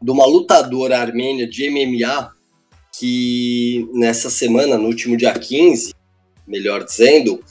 [0.00, 2.32] de uma lutadora armênia de MMA
[2.98, 5.94] que nessa semana, no último dia 15,
[6.46, 7.42] melhor dizendo,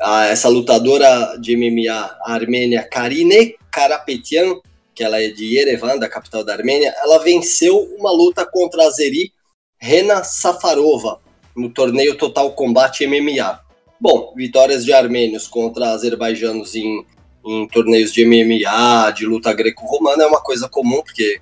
[0.00, 4.56] a, essa lutadora de MMA armênia Karine Karapetian,
[4.94, 8.90] que ela é de Yerevan, da capital da Armênia, ela venceu uma luta contra a
[8.90, 9.32] Zeri
[9.78, 11.20] Rena Safarova
[11.56, 13.60] no torneio Total Combate MMA.
[13.98, 17.04] Bom, vitórias de armênios contra azerbaijanos em,
[17.46, 21.40] em torneios de MMA, de luta greco-romana é uma coisa comum, porque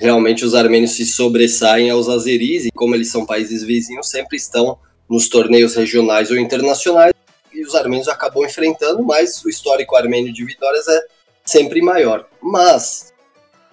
[0.00, 4.78] realmente os armênios se sobressaem aos azeris e como eles são países vizinhos, sempre estão
[5.08, 7.12] nos torneios regionais ou internacionais.
[7.52, 11.02] e os armênios acabou enfrentando, mas o histórico armênio de vitórias é
[11.44, 12.26] sempre maior.
[12.40, 13.12] Mas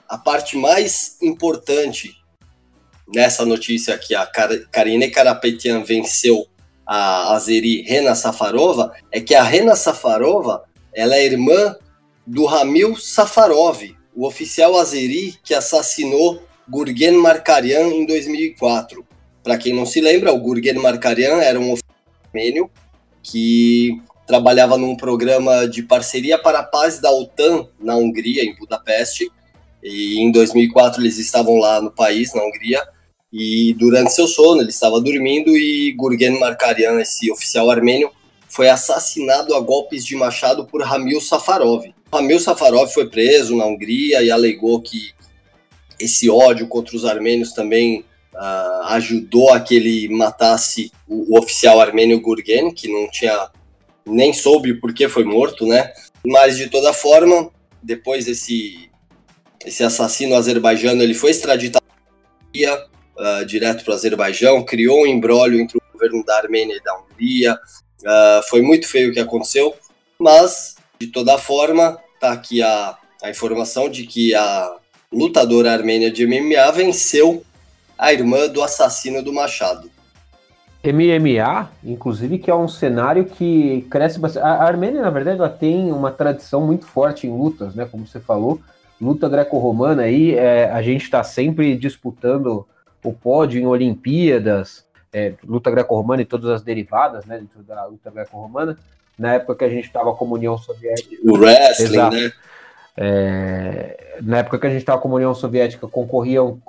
[0.10, 2.12] a parte mais importante
[3.08, 6.46] nessa notícia que a Karine Karapetian venceu
[6.86, 10.64] a Azeri Rena Safarova é que a Rena Safarova
[10.94, 11.76] ela é irmã
[12.26, 13.82] do Ramil Safarov,
[14.18, 19.06] o oficial azeri que assassinou Gurgen Markarian em 2004.
[19.44, 21.76] Para quem não se lembra, o Gurgen Markarian era um
[22.26, 22.68] armênio
[23.22, 29.32] que trabalhava num programa de parceria para a paz da OTAN na Hungria, em Budapeste.
[29.84, 32.84] E em 2004 eles estavam lá no país, na Hungria,
[33.32, 38.10] e durante seu sono ele estava dormindo e Gurgen Markarian, esse oficial armênio,
[38.50, 41.86] foi assassinado a golpes de machado por Ramil Safarov.
[42.14, 45.14] Ramil Safarov foi preso na Hungria e alegou que
[46.00, 51.82] esse ódio contra os armênios também uh, ajudou a que ele matasse o, o, oficial
[51.82, 53.50] armênio Gurgen, que não tinha
[54.06, 55.92] nem soube por que foi morto, né?
[56.26, 57.50] Mas de toda forma,
[57.82, 58.88] depois desse
[59.66, 61.86] esse assassino azerbaijano, ele foi extraditado
[62.56, 66.98] uh, direto para o Azerbaijão, criou um embrólio entre o governo da Armênia e da
[66.98, 67.60] Hungria.
[68.02, 69.76] Uh, foi muito feio o que aconteceu,
[70.18, 74.76] mas de toda forma, tá aqui a, a informação de que a
[75.12, 77.44] lutadora armênia de MMA venceu
[77.98, 79.90] a irmã do assassino do Machado.
[80.84, 84.46] MMA, inclusive, que é um cenário que cresce bastante.
[84.46, 87.86] A Armênia, na verdade, ela tem uma tradição muito forte em lutas, né?
[87.86, 88.62] Como você falou,
[89.02, 92.66] luta greco-romana aí, é, a gente está sempre disputando
[93.04, 97.40] o pódio em Olimpíadas, é, luta greco-romana e todas as derivadas, né?
[97.40, 98.78] Dentro da luta greco-romana.
[99.18, 101.16] Na época que a gente estava com a União Soviética.
[101.24, 102.16] O wrestling, Exato.
[102.16, 102.32] né?
[103.00, 106.60] É, na época que a gente estava com a União Soviética, concorriam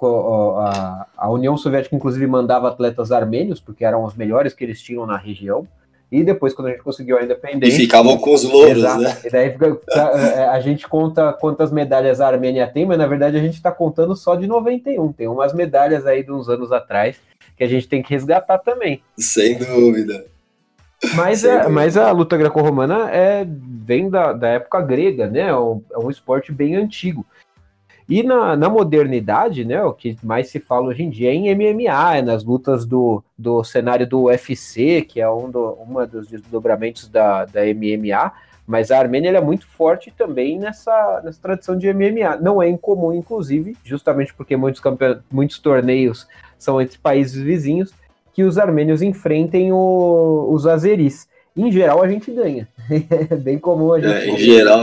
[0.58, 5.06] a, a União Soviética, inclusive, mandava atletas armênios, porque eram os melhores que eles tinham
[5.06, 5.66] na região.
[6.10, 7.74] E depois, quando a gente conseguiu a independência.
[7.74, 9.16] E ficavam com os louros, exato, né?
[9.24, 13.36] E daí fica, é, a gente conta quantas medalhas a Armênia tem, mas na verdade
[13.36, 15.12] a gente está contando só de 91.
[15.12, 17.16] Tem umas medalhas aí de uns anos atrás
[17.56, 19.02] que a gente tem que resgatar também.
[19.18, 20.24] Sem dúvida.
[21.14, 25.48] Mas, é, mas a luta greco-romana é, vem da, da época grega, né?
[25.48, 27.24] É um, é um esporte bem antigo.
[28.08, 31.54] E na, na, modernidade, né, o que mais se fala hoje em dia é em
[31.54, 36.26] MMA, é nas lutas do, do cenário do UFC, que é um do, uma dos
[36.26, 38.32] desdobramentos da, da MMA,
[38.66, 42.36] mas a Armênia é muito forte também nessa, nessa tradição de MMA.
[42.40, 44.82] Não é incomum, inclusive, justamente porque muitos,
[45.30, 46.26] muitos torneios
[46.58, 47.92] são entre países vizinhos,
[48.38, 51.26] que os armênios enfrentem o, os azeris.
[51.56, 52.68] Em geral, a gente ganha.
[52.88, 54.78] É bem comum a gente é, em geral,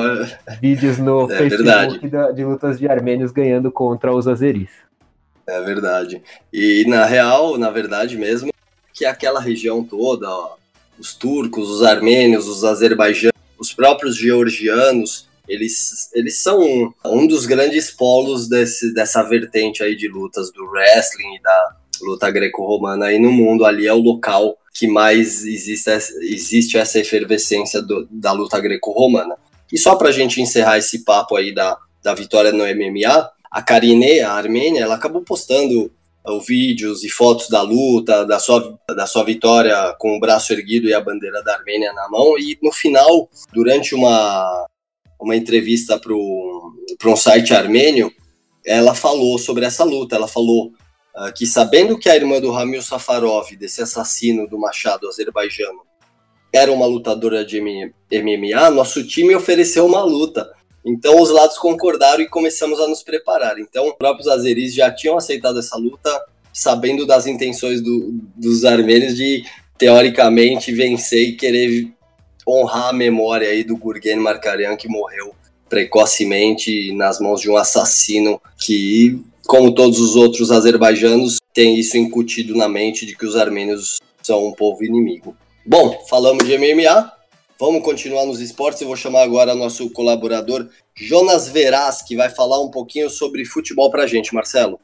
[0.60, 4.72] vídeos no é Facebook da, de lutas de armênios ganhando contra os azeris.
[5.48, 6.22] É verdade.
[6.52, 8.52] E na real, na verdade mesmo,
[8.94, 10.56] que aquela região toda, ó,
[11.00, 17.46] os turcos, os armênios, os azerbaijanos, os próprios georgianos, eles, eles são um, um dos
[17.46, 23.20] grandes polos desse, dessa vertente aí de lutas do wrestling e da, luta greco-romana aí
[23.20, 25.89] no mundo, ali é o local que mais existe,
[26.22, 29.36] existe essa efervescência do, da luta greco-romana.
[29.72, 33.62] E só para a gente encerrar esse papo aí da, da vitória no MMA, a
[33.62, 35.91] Karine, a Armênia, ela acabou postando
[36.28, 40.88] uh, vídeos e fotos da luta, da sua, da sua vitória com o braço erguido
[40.88, 42.38] e a bandeira da Armênia na mão.
[42.38, 44.68] E no final, durante uma,
[45.20, 48.12] uma entrevista para um site armênio,
[48.65, 50.15] ela falou sobre essa luta.
[50.15, 50.74] Ela falou:
[51.36, 55.82] que sabendo que a irmã do Ramil Safarov, desse assassino do Machado azerbaijano,
[56.54, 60.49] era uma lutadora de MMA, nosso time ofereceu uma luta.
[60.86, 63.60] Então os lados concordaram e começamos a nos preparar.
[63.60, 66.10] Então os próprios azeris já tinham aceitado essa luta,
[66.54, 69.43] sabendo das intenções do, dos armênios de
[69.78, 71.91] teoricamente vencer e querer
[72.47, 75.34] honrar a memória aí do Gurgen Markarian que morreu
[75.67, 82.55] precocemente nas mãos de um assassino que como todos os outros azerbaijanos, tem isso incutido
[82.55, 85.36] na mente de que os armênios são um povo inimigo.
[85.65, 87.12] Bom, falamos de MMA,
[87.60, 88.81] vamos continuar nos esportes.
[88.81, 93.89] Eu vou chamar agora nosso colaborador Jonas Veraz, que vai falar um pouquinho sobre futebol
[93.91, 94.79] pra gente, Marcelo.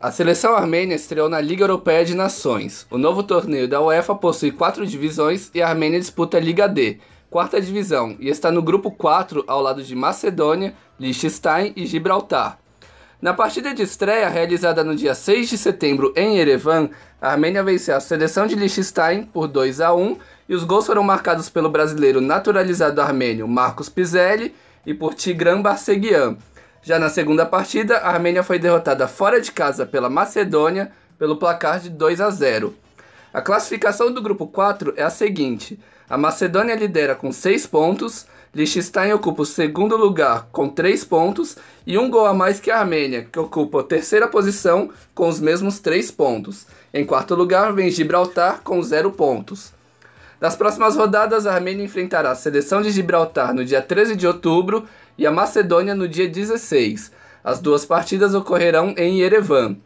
[0.00, 2.86] A seleção armênia estreou na Liga Europeia de Nações.
[2.90, 6.98] O novo torneio da UEFA possui quatro divisões e a Armênia disputa a Liga D,
[7.28, 12.58] quarta divisão, e está no grupo 4 ao lado de Macedônia, Liechtenstein e Gibraltar.
[13.20, 16.88] Na partida de estreia, realizada no dia 6 de setembro em Erevan,
[17.20, 20.16] a Armênia venceu a seleção de Liechtenstein por 2 a 1
[20.48, 24.54] e os gols foram marcados pelo brasileiro naturalizado armênio Marcos Pizelli
[24.86, 26.38] e por Tigran Barsegian.
[26.80, 31.78] Já na segunda partida, a Armênia foi derrotada fora de casa pela Macedônia pelo placar
[31.78, 32.74] de 2 a 0.
[33.34, 39.12] A classificação do grupo 4 é a seguinte: a Macedônia lidera com 6 pontos, Liechtenstein
[39.12, 43.28] ocupa o segundo lugar com 3 pontos e um gol a mais que a Armênia,
[43.30, 46.66] que ocupa a terceira posição com os mesmos 3 pontos.
[46.92, 49.72] Em quarto lugar vem Gibraltar com 0 pontos.
[50.40, 54.84] Nas próximas rodadas, a Armênia enfrentará a seleção de Gibraltar no dia 13 de outubro
[55.16, 57.12] e a Macedônia no dia 16.
[57.44, 59.76] As duas partidas ocorrerão em Yerevan.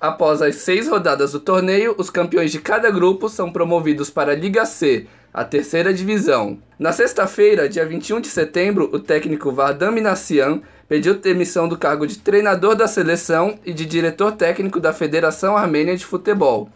[0.00, 4.36] Após as seis rodadas do torneio, os campeões de cada grupo são promovidos para a
[4.36, 5.08] Liga C,
[5.38, 6.58] a terceira divisão.
[6.76, 12.18] Na sexta-feira, dia 21 de setembro, o técnico Vardam Minassian pediu demissão do cargo de
[12.18, 16.68] treinador da seleção e de diretor técnico da Federação Armênia de Futebol.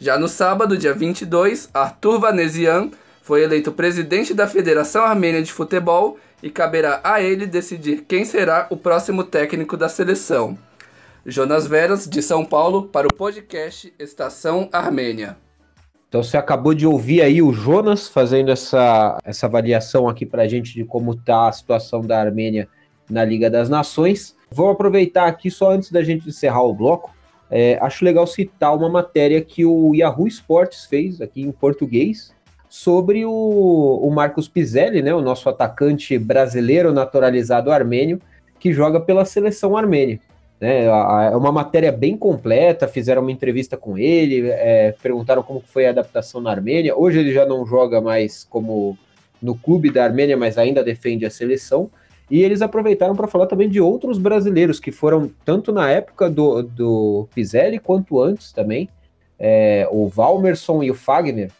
[0.00, 2.90] Já no sábado, dia 22, Arthur Vanesian
[3.22, 8.66] foi eleito presidente da Federação Armênia de Futebol e caberá a ele decidir quem será
[8.70, 10.58] o próximo técnico da seleção.
[11.24, 15.36] Jonas Veras, de São Paulo, para o podcast Estação Armênia.
[16.10, 20.48] Então você acabou de ouvir aí o Jonas fazendo essa, essa avaliação aqui para a
[20.48, 22.68] gente de como está a situação da Armênia
[23.08, 24.36] na Liga das Nações.
[24.50, 27.10] Vou aproveitar aqui só antes da gente encerrar o bloco
[27.50, 32.32] é, acho legal citar uma matéria que o Yahoo Sports fez aqui em português
[32.68, 38.20] sobre o, o Marcos Pizelli, né, o nosso atacante brasileiro naturalizado armênio,
[38.60, 40.20] que joga pela seleção armênia.
[40.60, 45.86] Né, é uma matéria bem completa, fizeram uma entrevista com ele, é, perguntaram como foi
[45.86, 46.94] a adaptação na Armênia.
[46.94, 48.98] Hoje ele já não joga mais como
[49.40, 51.90] no clube da Armênia, mas ainda defende a seleção.
[52.30, 56.62] E eles aproveitaram para falar também de outros brasileiros que foram tanto na época do,
[56.62, 58.88] do Pizelli quanto antes também.
[59.38, 61.50] É, o Valmerson e o Fagner,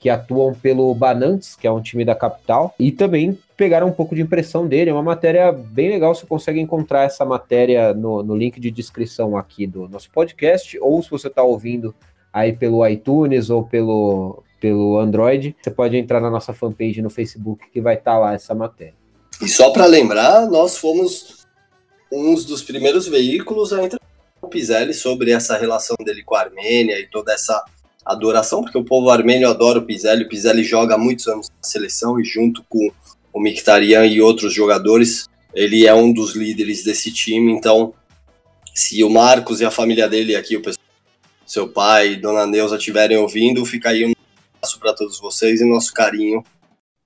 [0.00, 4.14] que atuam pelo Banantes, que é um time da capital, e também pegaram um pouco
[4.14, 4.88] de impressão dele.
[4.88, 6.14] É uma matéria bem legal.
[6.14, 11.02] Você consegue encontrar essa matéria no, no link de descrição aqui do nosso podcast, ou
[11.02, 11.94] se você está ouvindo
[12.32, 17.68] aí pelo iTunes ou pelo, pelo Android, você pode entrar na nossa fanpage no Facebook
[17.70, 18.94] que vai estar tá lá essa matéria.
[19.42, 21.46] E só para lembrar, nós fomos
[22.10, 24.00] uns dos primeiros veículos a entrar
[24.40, 27.62] com o Pizelli sobre essa relação dele com a Armênia e toda essa
[28.12, 30.24] adoração, porque o povo armênio adora o Pizelli.
[30.24, 32.90] O Pizelli joga há muitos anos na seleção e junto com
[33.32, 37.52] o Mkhitaryan e outros jogadores, ele é um dos líderes desse time.
[37.52, 37.94] Então,
[38.74, 40.84] se o Marcos e a família dele aqui, o pessoal,
[41.46, 44.12] seu pai, Dona Neuza estiverem ouvindo, fica aí um
[44.56, 46.44] abraço para todos vocês e nosso carinho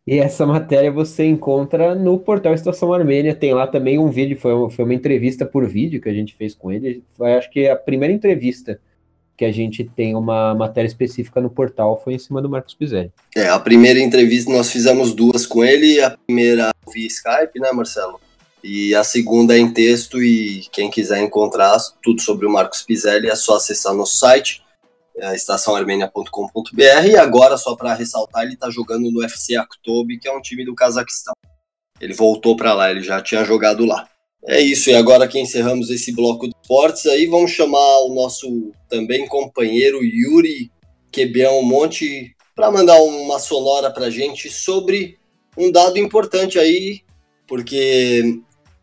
[0.07, 3.35] e essa matéria você encontra no portal Estação Armênia.
[3.35, 6.35] Tem lá também um vídeo, foi uma, foi uma entrevista por vídeo que a gente
[6.35, 7.03] fez com ele.
[7.17, 8.79] Foi, acho que a primeira entrevista
[9.37, 13.13] que a gente tem uma matéria específica no portal foi em cima do Marcos Pizelli.
[13.35, 18.21] É, a primeira entrevista nós fizemos duas com ele, a primeira via Skype, né, Marcelo?
[18.63, 23.29] E a segunda é em texto e quem quiser encontrar tudo sobre o Marcos Pizelli
[23.29, 24.65] é só acessar nosso site
[25.17, 30.33] é, estaçãoarmênia.com.br e agora, só para ressaltar, ele está jogando no FC Aktobi, que é
[30.33, 31.35] um time do Cazaquistão.
[32.01, 34.09] Ele voltou para lá, ele já tinha jogado lá.
[34.47, 38.73] É isso, e agora que encerramos esse bloco de esportes, aí vamos chamar o nosso
[38.91, 40.71] também companheiro Yuri
[41.11, 45.19] Quebeão Monte para mandar uma sonora para gente sobre
[45.57, 47.01] um dado importante aí,
[47.47, 48.39] porque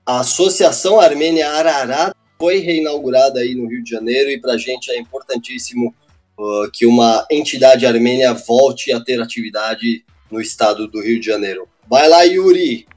[0.05, 4.97] a Associação Armênia Ararat foi reinaugurada aí no Rio de Janeiro e para gente é
[4.97, 5.93] importantíssimo
[6.39, 11.68] uh, que uma entidade armênia volte a ter atividade no estado do Rio de Janeiro.
[11.88, 12.88] Vai lá, Yuri!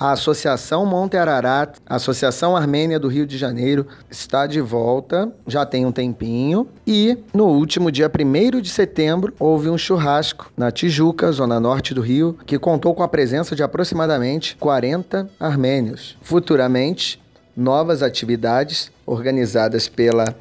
[0.00, 5.66] A Associação Monte Ararat, a Associação Armênia do Rio de Janeiro, está de volta, já
[5.66, 6.66] tem um tempinho.
[6.86, 12.00] E no último dia 1 de setembro, houve um churrasco na Tijuca, zona norte do
[12.00, 16.16] Rio, que contou com a presença de aproximadamente 40 armênios.
[16.22, 17.20] Futuramente,
[17.54, 20.34] novas atividades organizadas pela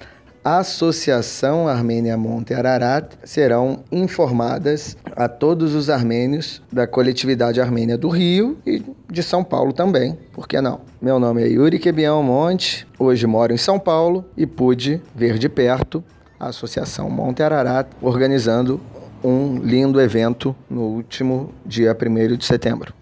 [0.43, 8.57] Associação Armênia Monte Ararat serão informadas a todos os armênios da coletividade armênia do Rio
[8.65, 8.81] e
[9.11, 10.79] de São Paulo também, por que não?
[11.01, 15.49] Meu nome é Yuri Quebião Monte, hoje moro em São Paulo e pude ver de
[15.49, 16.01] perto
[16.39, 18.79] a Associação Monte Ararat organizando
[19.21, 22.98] um lindo evento no último dia 1 de setembro.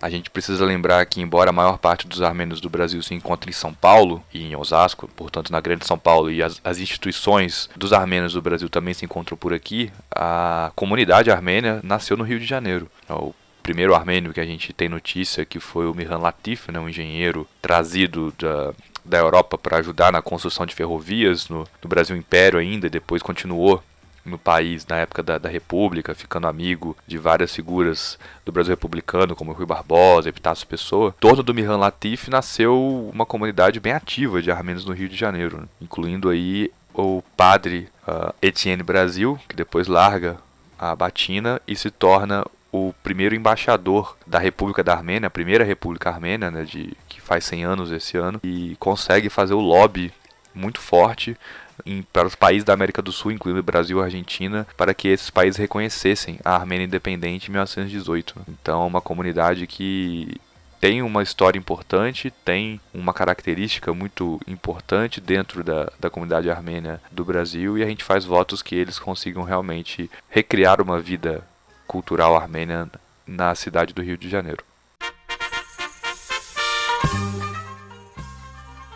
[0.00, 3.50] A gente precisa lembrar que, embora a maior parte dos armênios do Brasil se encontre
[3.50, 7.68] em São Paulo e em Osasco, portanto na Grande São Paulo, e as, as instituições
[7.76, 12.40] dos armênios do Brasil também se encontram por aqui, a comunidade armênia nasceu no Rio
[12.40, 12.90] de Janeiro.
[13.10, 16.88] O primeiro armênio que a gente tem notícia que foi o Miran Latif, né, um
[16.88, 18.72] engenheiro trazido da,
[19.04, 23.22] da Europa para ajudar na construção de ferrovias no, no Brasil Império ainda, e depois
[23.22, 23.82] continuou
[24.24, 29.34] no país na época da, da, República, ficando amigo de várias figuras do Brasil republicano,
[29.34, 31.14] como Rui Barbosa, Epitácio Pessoa.
[31.16, 35.16] Em torno do Miran Latif nasceu uma comunidade bem ativa de armênios no Rio de
[35.16, 35.66] Janeiro, né?
[35.80, 40.36] incluindo aí o padre uh, Etienne Brasil, que depois larga
[40.78, 46.10] a batina e se torna o primeiro embaixador da República da Armênia, a primeira República
[46.10, 50.12] Armênia, né, de, que faz 100 anos esse ano, e consegue fazer o lobby
[50.54, 51.36] muito forte
[51.84, 55.30] em, para os países da América do Sul, incluindo Brasil e Argentina, para que esses
[55.30, 58.34] países reconhecessem a Armênia independente em 1918.
[58.48, 60.40] Então, é uma comunidade que
[60.80, 67.22] tem uma história importante, tem uma característica muito importante dentro da, da comunidade armênia do
[67.22, 71.44] Brasil e a gente faz votos que eles consigam realmente recriar uma vida
[71.86, 72.88] cultural armênia
[73.26, 74.64] na cidade do Rio de Janeiro.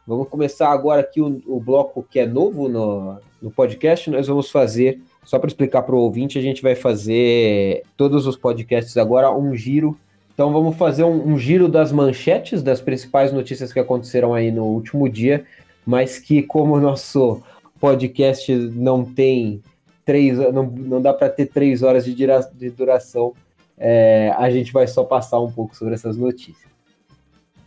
[0.07, 4.11] Vamos começar agora aqui o, o bloco que é novo no, no podcast.
[4.11, 8.37] Nós vamos fazer, só para explicar para o ouvinte, a gente vai fazer todos os
[8.37, 9.99] podcasts agora um giro.
[10.35, 14.65] Então vamos fazer um, um giro das manchetes das principais notícias que aconteceram aí no
[14.65, 15.47] último dia,
[15.87, 17.43] mas que como o nosso
[17.81, 19.63] podcast não tem
[20.05, 23.33] três, não, não dá para ter três horas de, de duração,
[23.79, 26.74] é, a gente vai só passar um pouco sobre essas notícias.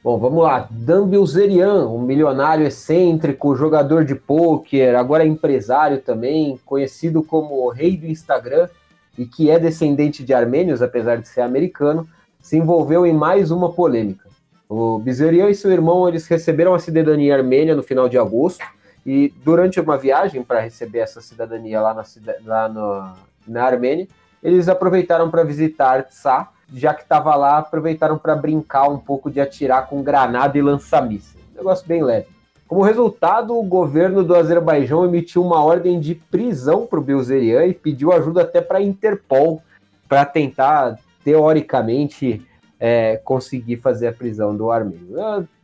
[0.07, 0.69] Bom, vamos lá.
[0.71, 7.69] Dan Bilzerian, um milionário excêntrico, jogador de pôquer, agora é empresário também, conhecido como o
[7.69, 8.69] rei do Instagram
[9.17, 12.07] e que é descendente de armênios, apesar de ser americano,
[12.39, 14.29] se envolveu em mais uma polêmica.
[14.69, 18.63] O Bilzerian e seu irmão eles receberam a cidadania armênia no final de agosto
[19.05, 22.03] e durante uma viagem para receber essa cidadania lá na,
[22.45, 23.13] lá no,
[23.45, 24.07] na Armênia,
[24.41, 29.39] eles aproveitaram para visitar Tsa, já que estava lá, aproveitaram para brincar um pouco de
[29.39, 31.43] atirar com granada e lança-mísseis.
[31.55, 32.27] Negócio bem leve.
[32.67, 37.73] Como resultado, o governo do Azerbaijão emitiu uma ordem de prisão para o Bilzerian e
[37.73, 39.61] pediu ajuda até para a Interpol
[40.07, 42.45] para tentar, teoricamente,
[42.79, 45.15] é, conseguir fazer a prisão do armênio.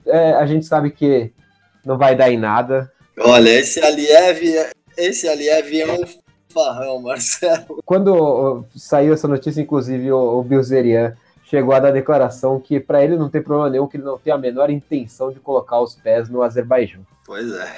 [0.06, 1.32] É, a gente sabe que
[1.86, 2.90] não vai dar em nada.
[3.20, 4.42] Olha, esse Aliev,
[4.98, 6.23] esse Aliev é um
[6.54, 7.82] farrão, Marcelo.
[7.86, 13.18] Quando saiu essa notícia, inclusive, o, o Bilzerian chegou a dar declaração que para ele
[13.18, 16.30] não tem problema nenhum, que ele não tem a menor intenção de colocar os pés
[16.30, 17.02] no Azerbaijão.
[17.26, 17.74] Pois é.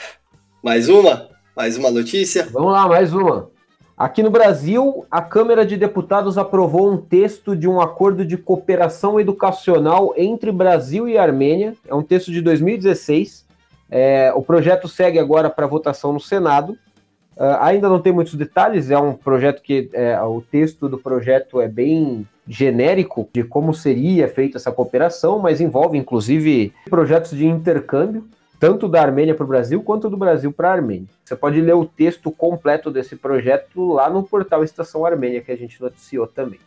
[0.63, 1.30] Mais uma?
[1.55, 2.47] Mais uma notícia?
[2.51, 3.49] Vamos lá, mais uma.
[3.97, 9.19] Aqui no Brasil, a Câmara de Deputados aprovou um texto de um acordo de cooperação
[9.21, 11.76] educacional entre Brasil e Armênia.
[11.88, 13.45] É um texto de 2016.
[13.89, 16.78] É, o projeto segue agora para votação no Senado.
[17.38, 21.59] Uh, ainda não tem muitos detalhes, é um projeto que é, o texto do projeto
[21.59, 28.25] é bem genérico de como seria feita essa cooperação, mas envolve inclusive projetos de intercâmbio,
[28.57, 31.07] tanto da Armênia para o Brasil quanto do Brasil para a Armênia.
[31.25, 35.57] Você pode ler o texto completo desse projeto lá no portal Estação Armênia, que a
[35.57, 36.59] gente noticiou também.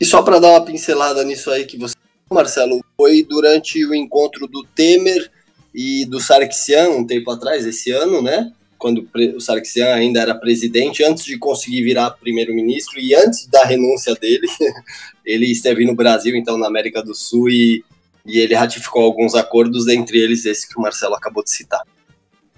[0.00, 1.94] E só para dar uma pincelada nisso aí que você,
[2.30, 5.30] Marcelo, foi durante o encontro do Temer
[5.74, 8.50] e do Sarkisian um tempo atrás, esse ano, né?
[8.82, 14.12] Quando o Sarkisian ainda era presidente, antes de conseguir virar primeiro-ministro e antes da renúncia
[14.16, 14.48] dele,
[15.24, 17.84] ele esteve no Brasil, então na América do Sul, e,
[18.26, 21.82] e ele ratificou alguns acordos, entre eles esse que o Marcelo acabou de citar.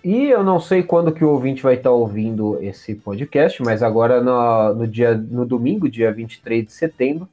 [0.02, 4.22] E eu não sei quando que o ouvinte vai estar ouvindo esse podcast, mas agora
[4.22, 7.28] no, no, dia, no domingo, dia 23 de setembro,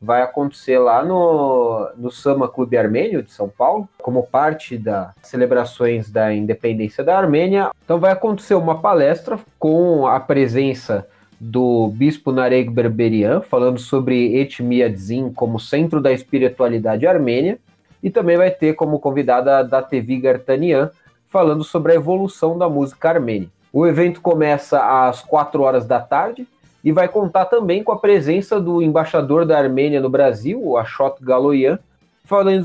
[0.00, 6.10] vai acontecer lá no, no Sama Clube Armênio de São Paulo, como parte das celebrações
[6.10, 7.70] da independência da Armênia.
[7.84, 11.06] Então vai acontecer uma palestra com a presença
[11.40, 17.58] do bispo Nareg Berberian, falando sobre Etmiadzin como centro da espiritualidade armênia,
[18.02, 20.90] e também vai ter como convidada a Datevi Gartanian,
[21.28, 23.48] falando sobre a evolução da música armênia.
[23.72, 26.46] O evento começa às 4 horas da tarde,
[26.86, 31.16] e vai contar também com a presença do embaixador da Armênia no Brasil, o Ashot
[31.20, 31.80] Galoyan,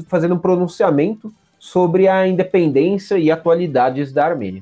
[0.07, 4.61] fazendo um pronunciamento sobre a independência e atualidades da Armênia.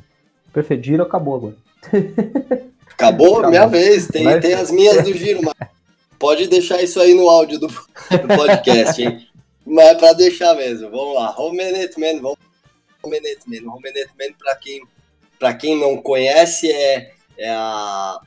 [0.53, 1.55] Perfeito, giro acabou agora.
[2.93, 3.39] Acabou?
[3.39, 3.49] acabou.
[3.49, 4.41] Minha vez, tem, Mas...
[4.41, 5.69] tem as minhas do giro, mas
[6.17, 9.25] pode deixar isso aí no áudio do, do podcast, hein?
[9.65, 11.27] Mas é para deixar mesmo, vamos lá.
[11.27, 12.37] Romenetman, vamos
[13.01, 13.69] Romenetman.
[13.69, 14.81] Romenetman, para quem,
[15.59, 18.19] quem não conhece, é, é a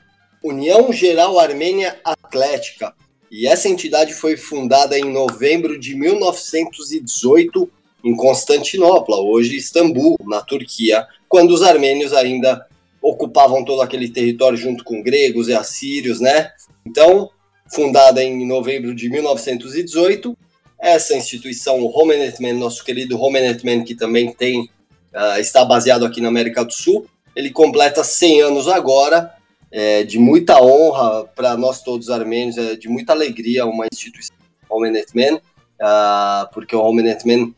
[0.43, 2.93] União Geral Armênia Atlética,
[3.31, 7.69] e essa entidade foi fundada em novembro de 1918
[8.03, 12.67] em Constantinopla, hoje Istambul, na Turquia, quando os armênios ainda
[13.01, 16.51] ocupavam todo aquele território junto com gregos e assírios, né?
[16.85, 17.29] Então,
[17.73, 20.37] fundada em novembro de 1918,
[20.77, 24.69] essa instituição, o Homenetmen, nosso querido Homenetmen, que também tem
[25.13, 29.33] uh, está baseado aqui na América do Sul, ele completa 100 anos agora
[29.75, 34.35] é, de muita honra para nós todos armênios, é de muita alegria uma instituição,
[34.69, 37.55] Homenetmen, uh, porque o Homenetmen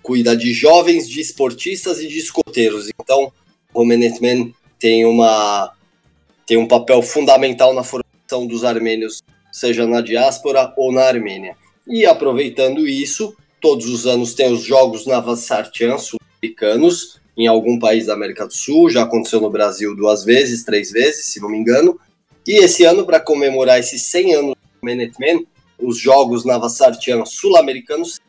[0.00, 2.88] cuida de jovens, de esportistas e de escoteiros.
[3.00, 3.32] Então,
[3.72, 5.72] o Homenetmen tem uma
[6.46, 9.20] tem um papel fundamental na formação dos armênios,
[9.50, 11.56] seja na diáspora ou na Armênia.
[11.88, 18.14] E aproveitando isso, todos os anos tem os Jogos Navassartian sul-americanos em algum país da
[18.14, 21.98] América do Sul, já aconteceu no Brasil duas vezes, três vezes, se não me engano.
[22.46, 25.46] E esse ano, para comemorar esses 100 anos do Minutemen,
[25.78, 28.20] os Jogos Navassartian sul-americanos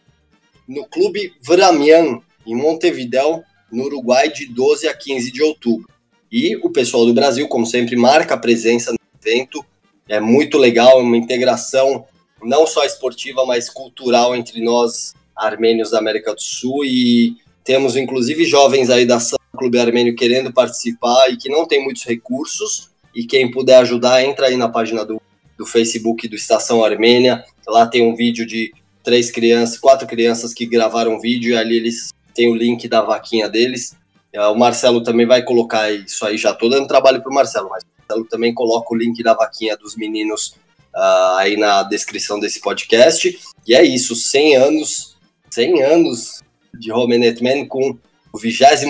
[0.67, 5.87] no Clube Vramian, em Montevidéu, no Uruguai, de 12 a 15 de outubro.
[6.31, 9.63] E o pessoal do Brasil, como sempre, marca a presença no evento.
[10.07, 12.05] É muito legal, é uma integração
[12.41, 16.83] não só esportiva, mas cultural entre nós, armênios da América do Sul.
[16.85, 19.17] E temos, inclusive, jovens aí da
[19.57, 22.91] Clube Armênio querendo participar e que não tem muitos recursos.
[23.13, 25.19] E quem puder ajudar, entra aí na página do,
[25.57, 27.43] do Facebook do Estação Armênia.
[27.67, 28.71] Lá tem um vídeo de
[29.03, 33.49] três crianças, quatro crianças que gravaram vídeo e ali eles têm o link da vaquinha
[33.49, 33.95] deles.
[34.31, 37.83] É, o Marcelo também vai colocar isso aí, já tô dando trabalho pro Marcelo, mas
[37.83, 40.55] o Marcelo também coloca o link da vaquinha dos meninos
[40.93, 43.39] uh, aí na descrição desse podcast.
[43.65, 45.15] E é isso, 100 anos,
[45.49, 46.44] 100 anos
[46.79, 47.97] de Romanet Man com
[48.31, 48.83] o 22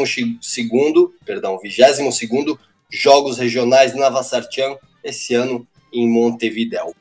[1.26, 2.58] perdão, 22
[2.90, 6.96] Jogos Regionais Navassartian, esse ano em Montevidéu.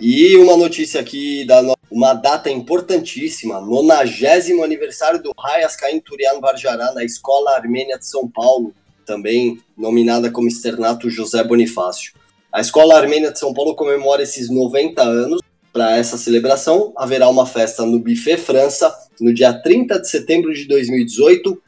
[0.00, 6.92] E uma notícia aqui da uma data importantíssima, nonagésimo aniversário do Hayas Caim Turian Varjará
[6.92, 8.74] na Escola Armênia de São Paulo,
[9.06, 12.12] também nominada como Externato José Bonifácio.
[12.52, 15.40] A Escola Armênia de São Paulo comemora esses 90 anos.
[15.72, 20.66] Para essa celebração, haverá uma festa no Buffet França no dia 30 de setembro de
[20.66, 21.62] 2018.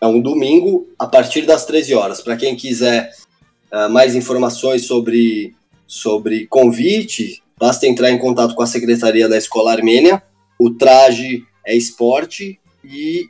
[0.00, 2.20] É um domingo, a partir das 13 horas.
[2.20, 3.12] Para quem quiser
[3.72, 5.54] uh, mais informações sobre,
[5.86, 10.20] sobre convite, Basta entrar em contato com a secretaria da Escola Armênia.
[10.58, 13.28] O traje é esporte e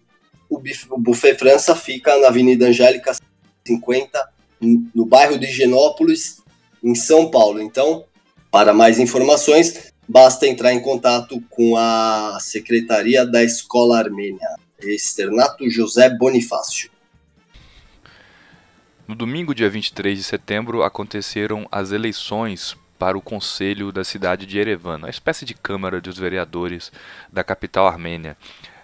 [0.49, 0.59] o
[0.97, 3.15] Buffet França fica na Avenida Angélica
[3.67, 4.29] 50,
[4.95, 6.39] no bairro de Higienópolis,
[6.83, 7.61] em São Paulo.
[7.61, 8.07] Então,
[8.51, 14.47] para mais informações, basta entrar em contato com a secretaria da Escola Armênia,
[14.83, 16.91] Externato José Bonifácio.
[19.09, 24.59] No domingo, dia 23 de setembro, aconteceram as eleições para o Conselho da cidade de
[24.59, 26.93] Erevan, uma espécie de Câmara dos Vereadores
[27.33, 28.37] da capital armênia.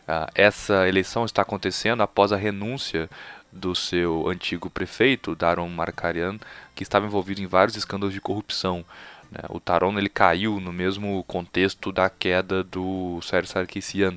[0.09, 3.09] Uh, essa eleição está acontecendo após a renúncia
[3.53, 6.39] do seu antigo prefeito, Daron Markarian,
[6.75, 8.85] que estava envolvido em vários escândalos de corrupção.
[9.31, 9.41] Né?
[9.49, 14.17] O Taron ele caiu no mesmo contexto da queda do Sérgio Sarkisian,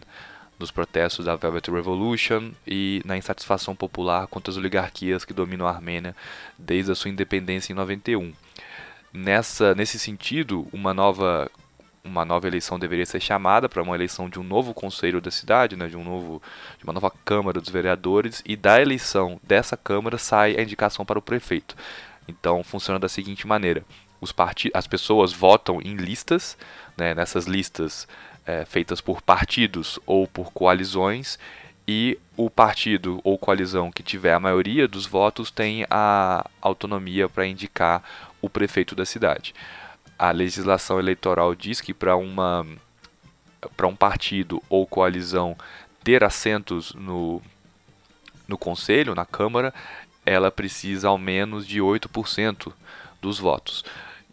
[0.59, 5.72] nos protestos da Velvet Revolution e na insatisfação popular contra as oligarquias que dominam a
[5.72, 6.16] Armênia
[6.57, 8.32] desde a sua independência em 91
[9.14, 11.49] nessa nesse sentido, uma nova
[12.03, 15.76] uma nova eleição deveria ser chamada para uma eleição de um novo conselho da cidade,
[15.76, 16.41] né, de um novo
[16.78, 21.20] de uma nova câmara dos vereadores e da eleição dessa câmara sai a indicação para
[21.20, 21.76] o prefeito.
[22.28, 23.84] Então funciona da seguinte maneira:
[24.22, 24.34] os
[24.74, 26.55] as pessoas votam em listas,
[26.95, 28.07] né, nessas listas
[28.45, 31.39] é, feitas por partidos ou por coalizões
[31.88, 37.47] e o partido ou coalizão que tiver a maioria dos votos tem a autonomia para
[37.47, 38.03] indicar
[38.41, 39.53] o prefeito da cidade.
[40.17, 42.65] A legislação eleitoral diz que para uma
[43.76, 45.55] para um partido ou coalizão
[46.03, 47.41] ter assentos no,
[48.47, 49.72] no conselho, na Câmara,
[50.26, 52.74] ela precisa ao menos de 8%
[53.22, 53.84] dos votos.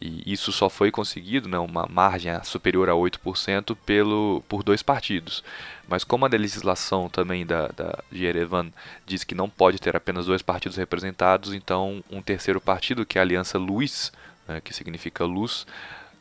[0.00, 5.42] E isso só foi conseguido, né, uma margem superior a 8%, pelo, por dois partidos.
[5.88, 8.70] Mas como a legislação também da, da, de Erevan
[9.04, 13.20] diz que não pode ter apenas dois partidos representados, então um terceiro partido, que é
[13.20, 14.12] a Aliança Luz,
[14.46, 15.66] né, que significa luz,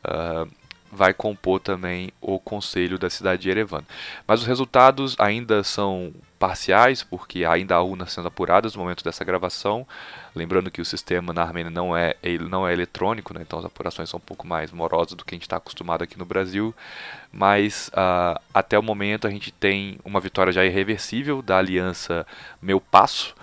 [0.04, 0.50] uh,
[0.90, 3.82] vai compor também o conselho da cidade de Erevan.
[4.26, 9.24] Mas os resultados ainda são parciais, porque ainda há urnas sendo apuradas no momento dessa
[9.24, 9.86] gravação.
[10.34, 13.40] Lembrando que o sistema na Armênia não é, ele não é eletrônico, né?
[13.42, 16.18] então as apurações são um pouco mais morosas do que a gente está acostumado aqui
[16.18, 16.74] no Brasil.
[17.32, 22.26] Mas uh, até o momento a gente tem uma vitória já irreversível da aliança
[22.62, 23.34] Meu Passo,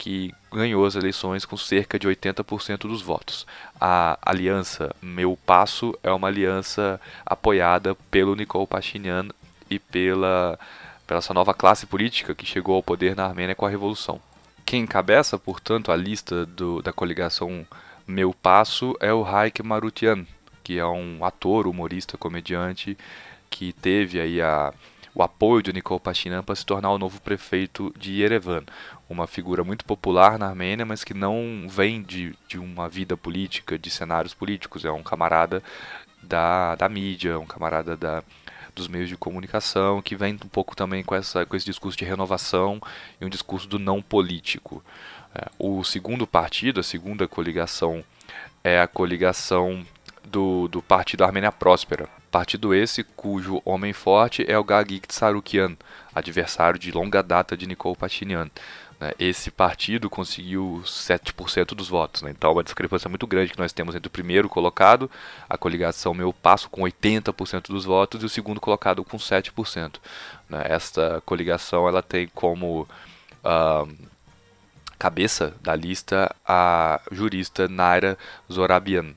[0.00, 3.46] que ganhou as eleições com cerca de 80% dos votos.
[3.78, 9.28] A aliança Meu Passo é uma aliança apoiada pelo Nikol Pashinyan
[9.68, 10.58] e pela,
[11.06, 14.18] pela essa nova classe política que chegou ao poder na Armênia com a Revolução.
[14.64, 17.66] Quem encabeça, portanto, a lista do, da coligação
[18.06, 20.24] Meu Passo é o Raik Marutian,
[20.64, 22.96] que é um ator, humorista, comediante,
[23.50, 24.72] que teve aí a,
[25.14, 28.64] o apoio de Nikol Pashinyan para se tornar o novo prefeito de Yerevan
[29.10, 33.76] uma figura muito popular na Armênia, mas que não vem de, de uma vida política,
[33.76, 34.84] de cenários políticos.
[34.84, 35.60] É um camarada
[36.22, 38.22] da, da mídia, um camarada da,
[38.74, 42.04] dos meios de comunicação, que vem um pouco também com, essa, com esse discurso de
[42.04, 42.80] renovação
[43.20, 44.82] e um discurso do não político.
[45.34, 48.04] É, o segundo partido, a segunda coligação,
[48.62, 49.84] é a coligação
[50.24, 52.08] do, do Partido Armênia Próspera.
[52.30, 55.76] Partido esse cujo homem forte é o Gagik Tsarukian,
[56.14, 58.48] adversário de longa data de Nikol Pashinyan.
[59.00, 59.12] Né?
[59.18, 62.30] Esse partido conseguiu 7% dos votos, né?
[62.30, 65.10] então é uma discrepância muito grande que nós temos entre o primeiro colocado,
[65.48, 69.96] a coligação Meu Passo, com 80% dos votos, e o segundo colocado com 7%.
[70.48, 70.62] Né?
[70.66, 72.86] Esta coligação ela tem como
[73.42, 74.10] uh,
[74.98, 78.18] cabeça da lista a jurista Naira
[78.52, 79.14] Zorabian.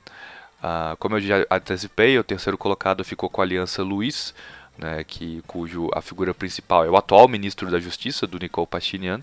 [0.64, 4.34] Uh, como eu já antecipei, o terceiro colocado ficou com a Aliança Luiz,
[4.78, 9.22] né, que, cujo a figura principal é o atual ministro da Justiça, do Nikol Pashinyan,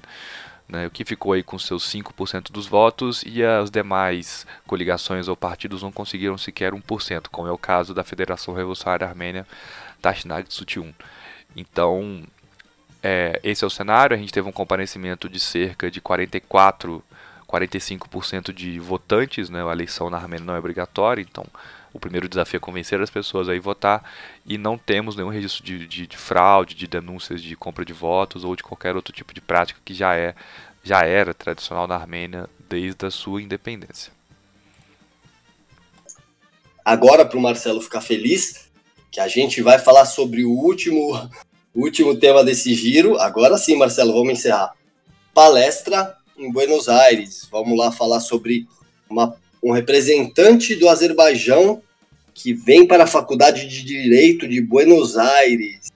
[0.70, 5.36] né, o que ficou aí com seus 5% dos votos, e as demais coligações ou
[5.36, 9.46] partidos não conseguiram sequer 1%, como é o caso da Federação Revolucionária Armênia,
[10.00, 10.92] Tashnag Tsutyun.
[11.56, 12.22] Então,
[13.02, 17.02] é, esse é o cenário, a gente teve um comparecimento de cerca de 44
[17.50, 19.60] 45% de votantes, né?
[19.66, 21.44] A eleição na Armênia não é obrigatória, então
[21.92, 24.04] o primeiro desafio é convencer as pessoas a ir votar
[24.46, 28.44] e não temos nenhum registro de, de, de, fraude, de denúncias de compra de votos
[28.44, 30.34] ou de qualquer outro tipo de prática que já é
[30.82, 34.10] já era tradicional na Armênia desde a sua independência.
[36.82, 38.70] Agora para o Marcelo ficar feliz,
[39.10, 41.30] que a gente vai falar sobre o último
[41.74, 43.18] último tema desse giro.
[43.18, 44.72] Agora sim, Marcelo, vamos encerrar.
[45.34, 47.46] Palestra em Buenos Aires.
[47.50, 48.66] Vamos lá falar sobre
[49.08, 51.82] uma, um representante do Azerbaijão
[52.32, 55.90] que vem para a Faculdade de Direito de Buenos Aires.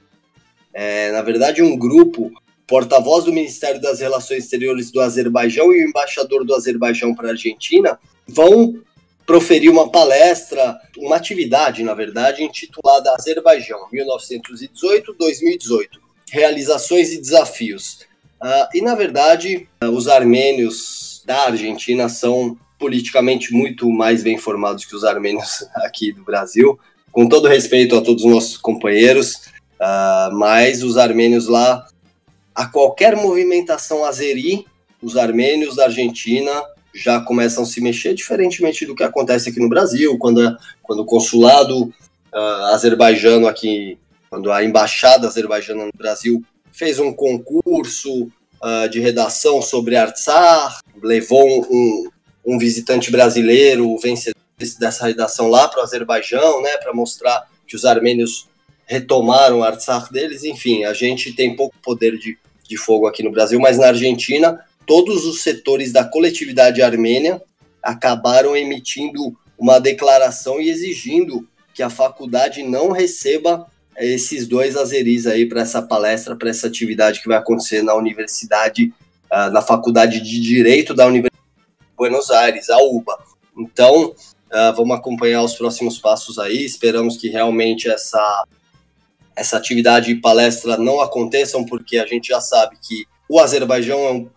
[0.73, 2.31] É, na verdade, um grupo,
[2.67, 7.31] porta-voz do Ministério das Relações Exteriores do Azerbaijão e o embaixador do Azerbaijão para a
[7.31, 8.83] Argentina, vão
[9.27, 15.89] proferir uma palestra, uma atividade, na verdade, intitulada Azerbaijão 1918-2018
[16.31, 18.01] Realizações e Desafios.
[18.43, 24.95] Uh, e, na verdade, os armênios da Argentina são politicamente muito mais bem informados que
[24.95, 26.79] os armênios aqui do Brasil,
[27.13, 29.35] com todo respeito a todos os nossos companheiros,
[29.81, 31.87] uh, mas os armênios lá,
[32.55, 34.67] a qualquer movimentação azeri,
[35.03, 36.51] os armênios da Argentina
[36.95, 41.05] já começam a se mexer, diferentemente do que acontece aqui no Brasil, quando, quando o
[41.05, 41.93] consulado
[42.73, 43.99] azerbaijano aqui,
[44.29, 51.65] quando a embaixada azerbaijana no Brasil fez um concurso uh, de redação sobre Artsar, levou
[51.71, 52.09] um,
[52.45, 54.35] um, visitante brasileiro, o vencedor
[54.79, 58.49] dessa redação lá para o Azerbaijão, né, para mostrar que os armênios
[58.87, 60.45] retomaram o Artsar deles.
[60.45, 62.39] Enfim, a gente tem pouco poder de,
[62.69, 67.43] de fogo aqui no Brasil, mas na Argentina, todos os setores da coletividade armênia
[67.83, 73.67] acabaram emitindo uma declaração e exigindo que a faculdade não receba
[73.99, 78.93] esses dois azeris aí para essa palestra, para essa atividade que vai acontecer na universidade,
[79.33, 81.34] uh, na Faculdade de Direito da Universidade de
[81.97, 83.17] Buenos Aires, a UBA.
[83.57, 88.45] Então, uh, vamos acompanhar os próximos passos aí, esperamos que realmente essa,
[89.37, 94.13] essa atividade e palestra não aconteçam, porque a gente já sabe que o Azerbaijão é
[94.13, 94.31] um,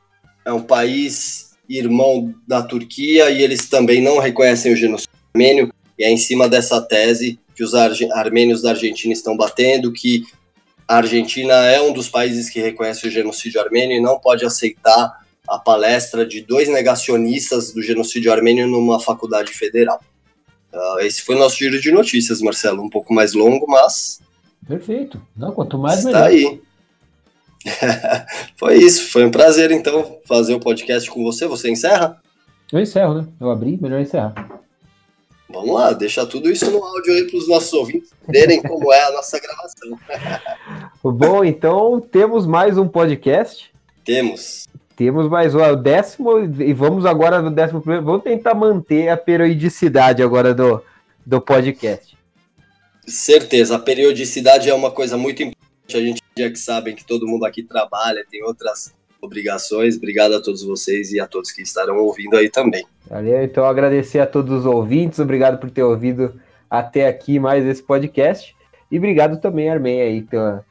[0.45, 6.03] é um país irmão da Turquia e eles também não reconhecem o genocídio armênio, e
[6.03, 10.23] é em cima dessa tese que os armênios da Argentina estão batendo, que
[10.87, 15.25] a Argentina é um dos países que reconhece o genocídio armênio e não pode aceitar
[15.47, 19.99] a palestra de dois negacionistas do genocídio armênio numa faculdade federal.
[20.73, 22.83] Uh, esse foi o nosso giro de notícias, Marcelo.
[22.83, 24.19] Um pouco mais longo, mas.
[24.67, 25.21] Perfeito.
[25.35, 26.51] Não, quanto mais está melhor.
[26.51, 26.61] aí.
[28.57, 29.09] foi isso.
[29.09, 31.47] Foi um prazer, então, fazer o podcast com você.
[31.47, 32.21] Você encerra?
[32.71, 33.27] Eu encerro, né?
[33.39, 34.33] Eu abri, melhor encerrar.
[35.49, 39.03] Vamos lá, deixar tudo isso no áudio aí para os nossos ouvintes verem como é
[39.03, 39.97] a nossa gravação.
[41.01, 43.71] Bom, então temos mais um podcast.
[44.03, 44.67] Temos.
[44.97, 48.03] Temos mais um, o décimo, e vamos agora no décimo primeiro.
[48.03, 50.81] Vamos tentar manter a periodicidade agora do,
[51.23, 52.17] do podcast.
[53.05, 55.95] Certeza, a periodicidade é uma coisa muito importante.
[55.95, 58.91] A gente já que sabem que todo mundo aqui trabalha, tem outras
[59.21, 59.95] obrigações.
[59.97, 62.83] Obrigado a todos vocês e a todos que estarão ouvindo aí também.
[63.07, 67.83] Valeu, então agradecer a todos os ouvintes, obrigado por ter ouvido até aqui mais esse
[67.83, 68.55] podcast.
[68.91, 70.65] E obrigado também, Armen, aí, pela,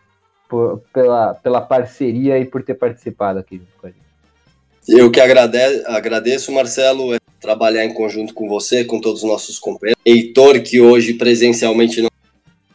[0.49, 4.06] por, pela, pela parceria e por ter participado aqui com a gente.
[4.89, 9.59] Eu que agrade, agradeço, Marcelo, é trabalhar em conjunto com você, com todos os nossos
[9.59, 10.01] companheiros.
[10.05, 12.11] Heitor, que hoje presencialmente não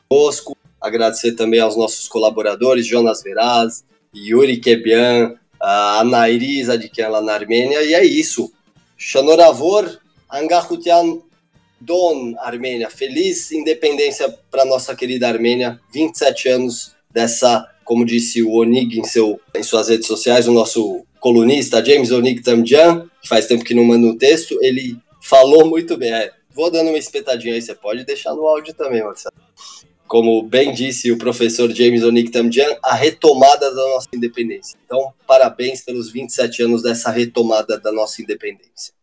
[0.09, 0.57] conosco.
[0.79, 7.81] Agradecer também aos nossos colaboradores, Jonas Veraz, Yuri Kebian, a Nairi Zadikian lá na Armênia.
[7.81, 8.51] E é isso.
[8.97, 9.97] Shanoravor
[10.29, 11.19] Angahutian
[11.79, 12.89] Don, Armênia.
[12.89, 15.79] Feliz independência para nossa querida Armênia.
[15.93, 21.05] 27 anos dessa como disse o Onig em, seu, em suas redes sociais, o nosso
[21.21, 25.95] colunista James Onig Tamjan, que faz tempo que não manda um texto, ele falou muito
[25.95, 26.11] bem.
[26.11, 29.33] É, vou dando uma espetadinha aí, você pode deixar no áudio também, Marcelo.
[30.07, 34.77] Como bem disse o professor James Onig Tamjan, a retomada da nossa independência.
[34.83, 38.93] Então, parabéns pelos 27 anos dessa retomada da nossa independência.